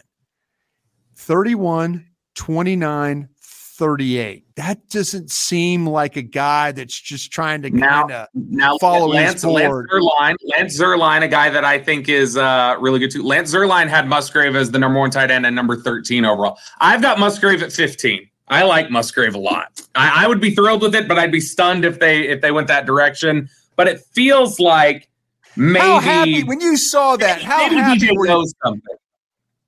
31, 1.17 2.05
29, 2.35 3.29
38. 3.77 4.45
That 4.55 4.89
doesn't 4.89 5.31
seem 5.31 5.85
like 5.85 6.15
a 6.15 6.21
guy 6.21 6.71
that's 6.71 6.99
just 6.99 7.31
trying 7.31 7.61
to 7.63 7.71
kind 7.71 8.11
of 8.11 8.27
now 8.33 8.77
follow 8.77 9.07
Lance, 9.07 9.33
his 9.33 9.43
board. 9.43 9.89
Lance 9.91 9.91
Zierlein, 9.91 10.35
Lance 10.57 10.79
Zierlein, 10.79 11.23
a 11.23 11.27
guy 11.27 11.49
that 11.49 11.65
I 11.65 11.79
think 11.79 12.07
is 12.07 12.37
uh, 12.37 12.75
really 12.79 12.99
good 12.99 13.11
too. 13.11 13.23
Lance 13.23 13.53
Zierlein 13.53 13.87
had 13.87 14.07
Musgrave 14.07 14.55
as 14.55 14.71
the 14.71 14.79
number 14.79 14.99
one 14.99 15.11
tight 15.11 15.29
end 15.29 15.45
and 15.45 15.55
number 15.55 15.75
13 15.75 16.23
overall. 16.23 16.57
I've 16.79 17.01
got 17.01 17.19
Musgrave 17.19 17.61
at 17.61 17.71
15. 17.71 18.29
I 18.47 18.63
like 18.63 18.91
Musgrave 18.91 19.35
a 19.35 19.39
lot. 19.39 19.81
I, 19.95 20.25
I 20.25 20.27
would 20.27 20.39
be 20.39 20.51
thrilled 20.51 20.81
with 20.81 20.95
it, 20.95 21.07
but 21.07 21.17
I'd 21.17 21.31
be 21.31 21.41
stunned 21.41 21.83
if 21.83 21.99
they 21.99 22.27
if 22.27 22.41
they 22.41 22.51
went 22.51 22.67
that 22.67 22.85
direction. 22.85 23.49
But 23.75 23.87
it 23.87 24.01
feels 24.13 24.59
like 24.59 25.09
maybe 25.55 25.79
how 25.79 25.99
happy 25.99 26.43
when 26.43 26.61
you 26.61 26.77
saw 26.77 27.17
that? 27.17 27.41
How 27.41 27.69
happy 27.69 27.99
DJ 27.99 28.15
were 28.15 28.27
you? 28.27 28.51
something. 28.63 28.95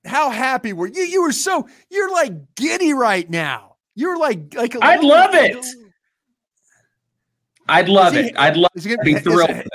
How 0.05 0.29
happy 0.29 0.73
were 0.73 0.87
you? 0.87 1.01
You 1.01 1.21
were 1.23 1.31
so 1.33 1.67
you're 1.89 2.11
like 2.11 2.55
giddy 2.55 2.93
right 2.93 3.29
now. 3.29 3.66
You're 3.97 4.17
like 4.19 4.53
like 4.55 4.75
a 4.75 4.79
I'd 4.83 4.97
little- 4.97 5.09
love 5.09 5.33
it. 5.33 5.65
I'd 7.67 7.89
love 7.89 8.13
he- 8.13 8.19
it. 8.19 8.35
I'd 8.37 8.55
love 8.55 8.69
to 8.75 8.97
be 9.03 9.15
thrilled. 9.15 9.49
it- 9.49 9.65
it. 9.65 9.67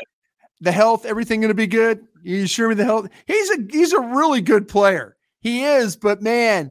the 0.61 0.71
health, 0.71 1.05
everything 1.05 1.41
going 1.41 1.49
to 1.49 1.55
be 1.55 1.67
good? 1.67 2.07
You 2.23 2.47
sure 2.47 2.69
me 2.69 2.77
the 2.77 2.85
health? 2.85 3.09
He's 3.27 3.51
a 3.51 3.57
he's 3.71 3.93
a 3.93 4.01
really 4.01 4.41
good 4.41 4.69
player. 4.69 5.17
He 5.41 5.65
is, 5.65 5.97
but 5.97 6.23
man, 6.23 6.71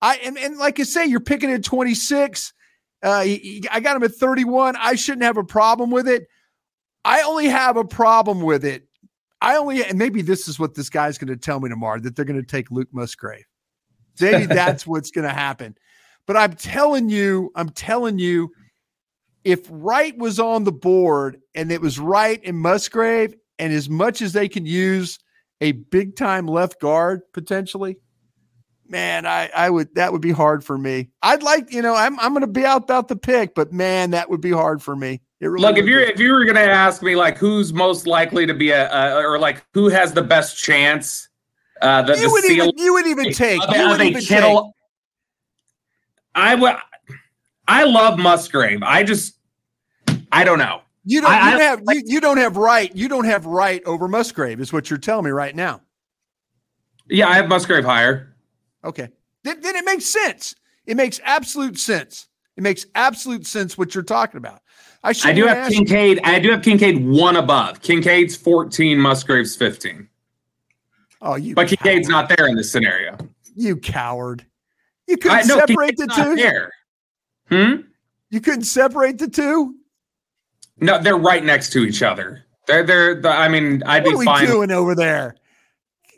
I 0.00 0.16
and, 0.18 0.38
and 0.38 0.58
like 0.58 0.78
I 0.78 0.84
say, 0.84 1.04
you're 1.06 1.18
picking 1.18 1.50
at 1.50 1.64
26. 1.64 2.52
Uh, 3.02 3.22
he- 3.22 3.36
he- 3.62 3.68
I 3.68 3.80
got 3.80 3.96
him 3.96 4.04
at 4.04 4.14
31. 4.14 4.76
I 4.78 4.94
shouldn't 4.94 5.24
have 5.24 5.36
a 5.38 5.42
problem 5.44 5.90
with 5.90 6.06
it. 6.08 6.28
I 7.04 7.22
only 7.22 7.48
have 7.48 7.76
a 7.76 7.84
problem 7.84 8.42
with 8.42 8.64
it. 8.64 8.86
I 9.40 9.56
only 9.56 9.84
and 9.84 9.98
maybe 9.98 10.22
this 10.22 10.46
is 10.46 10.60
what 10.60 10.74
this 10.76 10.88
guy's 10.88 11.18
going 11.18 11.26
to 11.28 11.36
tell 11.36 11.58
me 11.58 11.68
tomorrow 11.68 11.98
that 11.98 12.14
they're 12.14 12.24
going 12.24 12.40
to 12.40 12.46
take 12.46 12.70
Luke 12.70 12.90
Musgrave. 12.92 13.44
Maybe 14.20 14.46
that's 14.46 14.86
what's 14.86 15.10
going 15.10 15.26
to 15.26 15.34
happen. 15.34 15.74
But 16.26 16.36
I'm 16.36 16.54
telling 16.54 17.08
you, 17.08 17.50
I'm 17.54 17.70
telling 17.70 18.18
you, 18.18 18.52
if 19.44 19.66
Wright 19.70 20.16
was 20.16 20.38
on 20.38 20.64
the 20.64 20.72
board 20.72 21.40
and 21.54 21.72
it 21.72 21.80
was 21.80 21.98
Wright 21.98 22.40
and 22.44 22.58
Musgrave, 22.58 23.34
and 23.58 23.72
as 23.72 23.88
much 23.88 24.22
as 24.22 24.32
they 24.32 24.48
can 24.48 24.64
use 24.64 25.18
a 25.60 25.72
big 25.72 26.16
time 26.16 26.46
left 26.46 26.80
guard 26.80 27.22
potentially, 27.32 27.96
man, 28.92 29.26
I, 29.26 29.50
I 29.56 29.70
would 29.70 29.94
that 29.96 30.12
would 30.12 30.20
be 30.20 30.30
hard 30.30 30.64
for 30.64 30.78
me. 30.78 31.10
I'd 31.22 31.42
like, 31.42 31.72
you 31.72 31.82
know, 31.82 31.94
I'm 31.96 32.20
I'm 32.20 32.32
gonna 32.32 32.46
be 32.46 32.64
out 32.64 32.84
about 32.84 33.08
the 33.08 33.16
pick, 33.16 33.54
but 33.54 33.72
man, 33.72 34.10
that 34.12 34.30
would 34.30 34.40
be 34.40 34.52
hard 34.52 34.82
for 34.82 34.94
me. 34.94 35.20
Really 35.40 35.62
Look, 35.62 35.76
if 35.76 35.86
you're 35.86 36.06
be. 36.06 36.12
if 36.12 36.20
you 36.20 36.32
were 36.32 36.44
gonna 36.44 36.60
ask 36.60 37.02
me 37.02 37.16
like 37.16 37.36
who's 37.36 37.72
most 37.72 38.06
likely 38.06 38.46
to 38.46 38.54
be 38.54 38.70
a, 38.70 39.16
or 39.16 39.40
like 39.40 39.64
who 39.74 39.88
has 39.88 40.12
the 40.12 40.22
best 40.22 40.56
chance, 40.56 41.28
uh, 41.80 42.02
the, 42.02 42.14
you 42.14 42.22
the 42.22 42.30
would 42.30 42.44
even 42.44 42.72
you 42.76 42.92
would 42.92 43.06
even 43.08 43.32
take 43.32 43.60
of, 43.66 43.74
you 43.74 43.88
would 43.88 44.00
even 44.00 44.20
take 44.20 44.28
Kittle. 44.28 44.76
I 46.34 46.54
would. 46.54 46.74
I 47.68 47.84
love 47.84 48.18
Musgrave. 48.18 48.82
I 48.82 49.02
just, 49.02 49.36
I 50.32 50.44
don't 50.44 50.58
know. 50.58 50.82
you 51.04 51.20
don't 51.20 51.30
I- 51.30 51.52
you 51.52 51.58
have 51.60 51.80
you, 51.88 52.02
you 52.06 52.20
don't 52.20 52.38
have 52.38 52.56
Wright 52.56 52.94
you 52.94 53.08
don't 53.08 53.24
have 53.24 53.46
Wright 53.46 53.82
over 53.84 54.08
Musgrave 54.08 54.60
is 54.60 54.72
what 54.72 54.90
you're 54.90 54.98
telling 54.98 55.24
me 55.24 55.30
right 55.30 55.54
now. 55.54 55.80
Yeah, 57.08 57.28
I 57.28 57.34
have 57.34 57.48
Musgrave 57.48 57.84
higher. 57.84 58.34
Okay. 58.84 59.08
Then, 59.44 59.60
then 59.60 59.76
it 59.76 59.84
makes 59.84 60.06
sense. 60.06 60.54
It 60.86 60.96
makes 60.96 61.20
absolute 61.24 61.78
sense. 61.78 62.28
It 62.56 62.62
makes 62.62 62.86
absolute 62.94 63.46
sense 63.46 63.76
what 63.78 63.94
you're 63.94 64.04
talking 64.04 64.38
about. 64.38 64.60
I 65.04 65.12
should 65.12 65.30
I 65.30 65.32
do 65.32 65.46
have 65.46 65.70
Kincaid. 65.72 66.20
I 66.24 66.38
do 66.38 66.50
have 66.50 66.62
Kincaid 66.62 67.04
one 67.04 67.36
above. 67.36 67.80
Kincaid's 67.82 68.36
fourteen. 68.36 68.98
Musgrave's 68.98 69.56
fifteen. 69.56 70.08
Oh, 71.20 71.36
you 71.36 71.54
But 71.54 71.68
Kincaid's 71.68 72.08
not 72.08 72.28
there 72.28 72.46
in 72.48 72.56
this 72.56 72.70
scenario. 72.70 73.16
You 73.56 73.76
coward. 73.76 74.46
You 75.12 75.18
couldn't 75.18 75.46
know 75.46 75.58
separate 75.58 75.98
the 75.98 76.06
two. 76.06 76.36
there. 76.36 76.70
Hmm. 77.50 77.82
You 78.30 78.40
couldn't 78.40 78.62
separate 78.64 79.18
the 79.18 79.28
two. 79.28 79.74
No, 80.80 80.98
they're 80.98 81.18
right 81.18 81.44
next 81.44 81.70
to 81.74 81.80
each 81.84 82.02
other. 82.02 82.44
They're 82.66 82.82
they're. 82.82 83.20
The, 83.20 83.28
I 83.28 83.48
mean, 83.48 83.82
I'd 83.84 84.04
What 84.04 84.08
be 84.10 84.14
are 84.14 84.18
we 84.20 84.24
fine. 84.24 84.46
doing 84.46 84.70
over 84.70 84.94
there? 84.94 85.36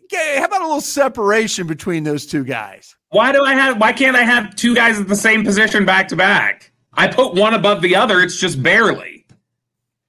Okay, 0.04 0.36
how 0.38 0.44
about 0.44 0.60
a 0.60 0.64
little 0.66 0.80
separation 0.80 1.66
between 1.66 2.04
those 2.04 2.24
two 2.24 2.44
guys? 2.44 2.94
Why 3.08 3.32
do 3.32 3.42
I 3.44 3.54
have? 3.54 3.80
Why 3.80 3.92
can't 3.92 4.14
I 4.16 4.22
have 4.22 4.54
two 4.54 4.76
guys 4.76 5.00
at 5.00 5.08
the 5.08 5.16
same 5.16 5.42
position 5.44 5.84
back 5.84 6.06
to 6.08 6.16
back? 6.16 6.70
I 6.92 7.08
put 7.08 7.34
one 7.34 7.54
above 7.54 7.82
the 7.82 7.96
other. 7.96 8.20
It's 8.20 8.36
just 8.38 8.62
barely. 8.62 9.26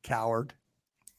Coward. 0.03 0.53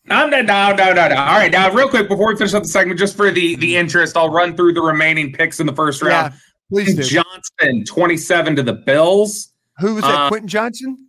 No, 0.05 0.29
no, 0.29 0.41
no, 0.41 0.73
no, 0.73 0.93
no, 0.93 1.09
no. 1.09 1.17
All 1.17 1.37
right, 1.37 1.51
now 1.51 1.73
real 1.73 1.89
quick 1.89 2.07
before 2.07 2.29
we 2.29 2.37
finish 2.37 2.55
up 2.55 2.63
the 2.63 2.69
segment, 2.69 3.01
just 3.01 3.17
for 3.17 3.33
the 3.33 3.57
the 3.57 3.77
interest, 3.77 4.17
I'll 4.17 4.31
run 4.31 4.57
through 4.57 4.75
the 4.75 4.83
remaining 4.83 5.33
picks 5.33 5.59
in 5.59 5.67
the 5.67 5.73
first 5.73 6.01
Yeah, 6.01 6.09
round. 6.09 6.35
Please 6.71 6.95
do. 6.95 7.03
Johnson, 7.03 7.85
twenty-seven 7.85 8.57
to 8.57 8.63
the 8.63 8.73
Bills. 8.73 9.53
Who 9.79 9.95
was 9.97 10.05
that? 10.05 10.15
uh, 10.15 10.29
Quentin 10.29 10.49
Johnson? 10.49 11.07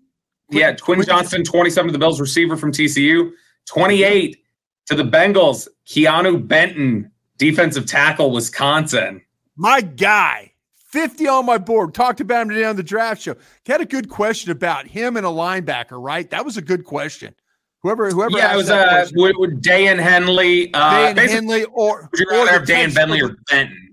Yeah, 0.50 0.74
Quinn 0.74 0.98
Quinn- 0.98 1.08
Johnson, 1.08 1.44
twenty-seven 1.44 1.88
to 1.88 1.94
the 1.94 2.00
Bills, 2.00 2.20
receiver 2.20 2.56
from 2.58 2.72
TCU. 2.72 3.32
Twenty-eight 3.66 4.44
to 4.88 4.96
the 4.96 5.04
Bengals. 5.04 5.68
Keanu 5.86 6.46
Benton, 6.46 7.12
defensive 7.38 7.86
tackle, 7.86 8.32
Wisconsin. 8.32 9.22
My 9.56 9.82
guy. 9.82 10.54
50 10.90 11.28
on 11.28 11.46
my 11.46 11.58
board. 11.58 11.94
Talked 11.94 12.22
about 12.22 12.44
him 12.44 12.50
today 12.50 12.64
on 12.64 12.78
the 12.78 12.84
draft 12.84 13.22
show. 13.22 13.36
Had 13.66 13.82
a 13.82 13.86
good 13.86 14.08
question 14.10 14.52
about 14.52 14.88
him 14.88 15.18
and 15.18 15.26
a 15.26 15.30
linebacker, 15.30 16.02
right? 16.02 16.30
That 16.30 16.46
was 16.46 16.56
a 16.56 16.62
good 16.62 16.86
question. 16.86 17.36
Whoever, 17.84 18.10
whoever. 18.10 18.38
Yeah, 18.38 18.46
asked 18.46 18.54
it 18.54 18.58
was 18.58 18.70
uh, 18.70 19.08
with, 19.16 19.36
with 19.38 19.66
Henley. 19.66 20.74
Uh, 20.74 21.14
Dan 21.14 21.30
Henley 21.30 21.66
or, 21.66 22.10
would 22.12 22.20
you 22.20 22.26
or 22.30 22.32
rather 22.32 22.46
the 22.46 22.52
have 22.52 22.68
Dan 22.68 22.94
Bentley 22.94 23.22
or 23.22 23.32
or 23.32 23.38
Benton? 23.50 23.87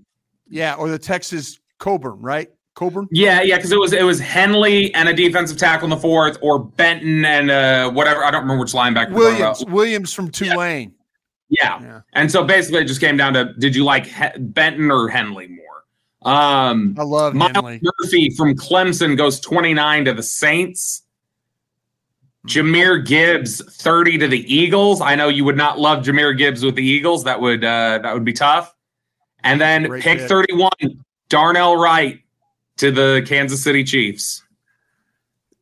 Yeah, 0.55 0.75
or 0.75 0.87
the 0.87 0.97
Texas 0.97 1.59
Coburn, 1.79 2.21
right? 2.21 2.49
Coburn. 2.75 3.09
Yeah, 3.11 3.41
yeah, 3.41 3.57
because 3.57 3.73
it 3.73 3.79
was 3.79 3.91
it 3.91 4.03
was 4.03 4.21
Henley 4.21 4.93
and 4.93 5.09
a 5.09 5.13
defensive 5.13 5.57
tackle 5.57 5.87
in 5.87 5.89
the 5.89 5.97
fourth, 5.97 6.37
or 6.41 6.59
Benton 6.59 7.25
and 7.25 7.51
uh, 7.51 7.91
whatever. 7.91 8.23
I 8.23 8.31
don't 8.31 8.43
remember 8.43 8.61
which 8.61 8.71
linebacker. 8.71 9.11
Williams. 9.11 9.65
Williams 9.65 10.13
from 10.13 10.31
Tulane. 10.31 10.93
Yeah. 11.49 11.79
Yeah. 11.81 12.01
and 12.13 12.31
so 12.31 12.43
basically 12.43 12.81
it 12.81 12.85
just 12.85 13.01
came 13.01 13.17
down 13.17 13.33
to 13.33 13.53
did 13.59 13.75
you 13.75 13.83
like 13.83 14.07
he- 14.07 14.39
Benton 14.39 14.89
or 14.89 15.09
Henley 15.09 15.47
more? 15.47 16.33
Um, 16.33 16.95
I 16.97 17.03
love 17.03 17.33
Miles 17.33 17.51
Henley. 17.51 17.81
Murphy 17.83 18.29
from 18.31 18.55
Clemson 18.55 19.15
goes 19.17 19.41
29 19.41 20.05
to 20.05 20.13
the 20.13 20.23
Saints. 20.23 21.03
Jahmyr 22.47 23.05
Gibbs 23.05 23.61
30 23.81 24.19
to 24.19 24.27
the 24.27 24.53
Eagles. 24.53 25.01
I 25.01 25.15
know 25.15 25.27
you 25.27 25.43
would 25.45 25.57
not 25.57 25.79
love 25.79 26.03
Jahmyr 26.03 26.37
Gibbs 26.37 26.63
with 26.63 26.75
the 26.75 26.85
Eagles. 26.85 27.25
That 27.25 27.41
would 27.41 27.63
uh, 27.63 27.99
that 28.01 28.13
would 28.13 28.25
be 28.25 28.33
tough. 28.33 28.74
And 29.45 29.61
then 29.61 29.83
Great 29.83 30.03
pick 30.03 30.19
pick. 30.19 30.27
31, 30.27 30.71
Darnell 31.29 31.77
Wright 31.77 32.19
to 32.77 32.91
the 32.91 33.23
Kansas 33.27 33.63
City 33.63 33.83
Chiefs. 33.83 34.43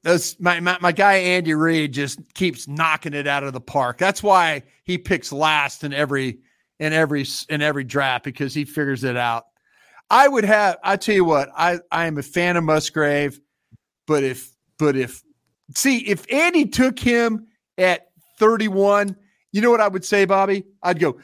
That's 0.04 0.40
my, 0.40 0.60
my 0.60 0.78
my 0.82 0.92
guy 0.92 1.14
Andy 1.14 1.54
Reid 1.54 1.94
just 1.94 2.20
keeps 2.34 2.68
knocking 2.68 3.14
it 3.14 3.26
out 3.26 3.44
of 3.44 3.54
the 3.54 3.62
park. 3.62 3.98
That's 3.98 4.22
why 4.22 4.64
he 4.84 4.98
picks 4.98 5.32
last 5.32 5.84
in 5.84 5.94
every 5.94 6.40
in 6.80 6.92
every 6.92 7.26
in 7.50 7.62
every 7.62 7.86
draft 7.86 8.26
because 8.26 8.54
he 8.54 8.66
figures 8.66 9.04
it 9.06 9.16
out. 9.16 9.46
I 10.10 10.28
would 10.28 10.44
have 10.44 10.78
I 10.84 10.98
tell 10.98 11.16
you 11.16 11.26
what, 11.26 11.50
I 11.56 11.80
I 11.90 12.08
am 12.08 12.18
a 12.18 12.24
fan 12.24 12.58
of 12.58 12.66
Musgrave, 12.66 13.40
but 14.06 14.24
if 14.24 14.52
but 14.78 14.98
if 14.98 15.24
see 15.76 16.00
if 16.00 16.26
Andy 16.32 16.66
took 16.66 17.00
him 17.00 17.48
at 17.78 18.08
31, 18.40 19.16
you 19.54 19.62
know 19.62 19.72
what 19.72 19.82
I 19.82 19.88
would 19.88 20.04
say, 20.04 20.26
Bobby? 20.26 20.66
I'd 20.82 21.00
go, 21.00 21.18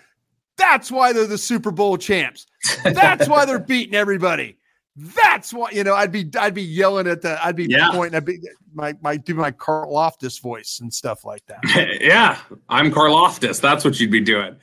that's 0.60 0.91
why 0.91 1.13
they're 1.13 1.26
the 1.26 1.38
Super 1.38 1.72
Bowl 1.72 1.98
champs. 1.98 2.45
That's 2.84 3.28
why 3.28 3.45
they're 3.45 3.58
beating 3.60 3.95
everybody. 3.95 4.58
That's 4.95 5.54
why 5.54 5.72
you 5.72 5.84
know 5.84 5.95
I'd 5.95 6.12
be 6.12 6.30
I'd 6.38 6.54
be 6.54 6.62
yelling 6.62 7.08
at 7.08 7.22
the 7.22 7.43
I'd 7.43 7.56
be 7.56 7.65
Yeah. 7.69 7.89
pointing 7.91 8.15
I'd 8.17 8.26
be 8.26 8.39
my 8.74 8.93
my 9.02 9.15
do 9.17 9.34
my 9.34 9.50
Carl 9.52 9.93
Loftus 9.93 10.39
voice 10.39 10.80
and 10.82 10.93
stuff 10.93 11.24
like 11.24 11.43
that. 11.48 11.98
yeah, 12.02 12.38
I'm 12.67 12.91
Karloftis. 12.91 13.62
That's 13.62 13.86
what 13.86 14.00
you'd 14.00 14.12
be 14.12 14.19
doing. 14.22 14.56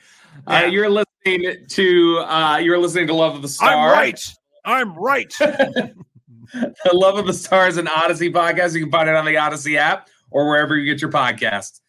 Yeah. 0.47 0.59
Uh, 0.59 0.65
you're 0.67 0.89
listening 0.89 1.65
to 1.69 2.17
uh, 2.19 2.57
you're 2.57 2.77
listening 2.77 3.07
to 3.07 3.13
Love 3.13 3.35
of 3.35 3.41
the 3.41 3.47
Star. 3.47 3.69
I'm 3.73 3.91
right. 3.91 4.33
I'm 4.63 4.93
right. 4.95 5.33
the 5.39 5.93
Love 6.93 7.17
of 7.17 7.25
the 7.25 7.33
Stars 7.33 7.77
and 7.77 7.89
Odyssey 7.89 8.31
podcast. 8.31 8.75
You 8.75 8.81
can 8.83 8.91
find 8.91 9.09
it 9.09 9.15
on 9.15 9.25
the 9.25 9.37
Odyssey 9.37 9.77
app 9.77 10.07
or 10.29 10.47
wherever 10.47 10.77
you 10.77 10.85
get 10.85 11.01
your 11.01 11.11
podcasts. 11.11 11.81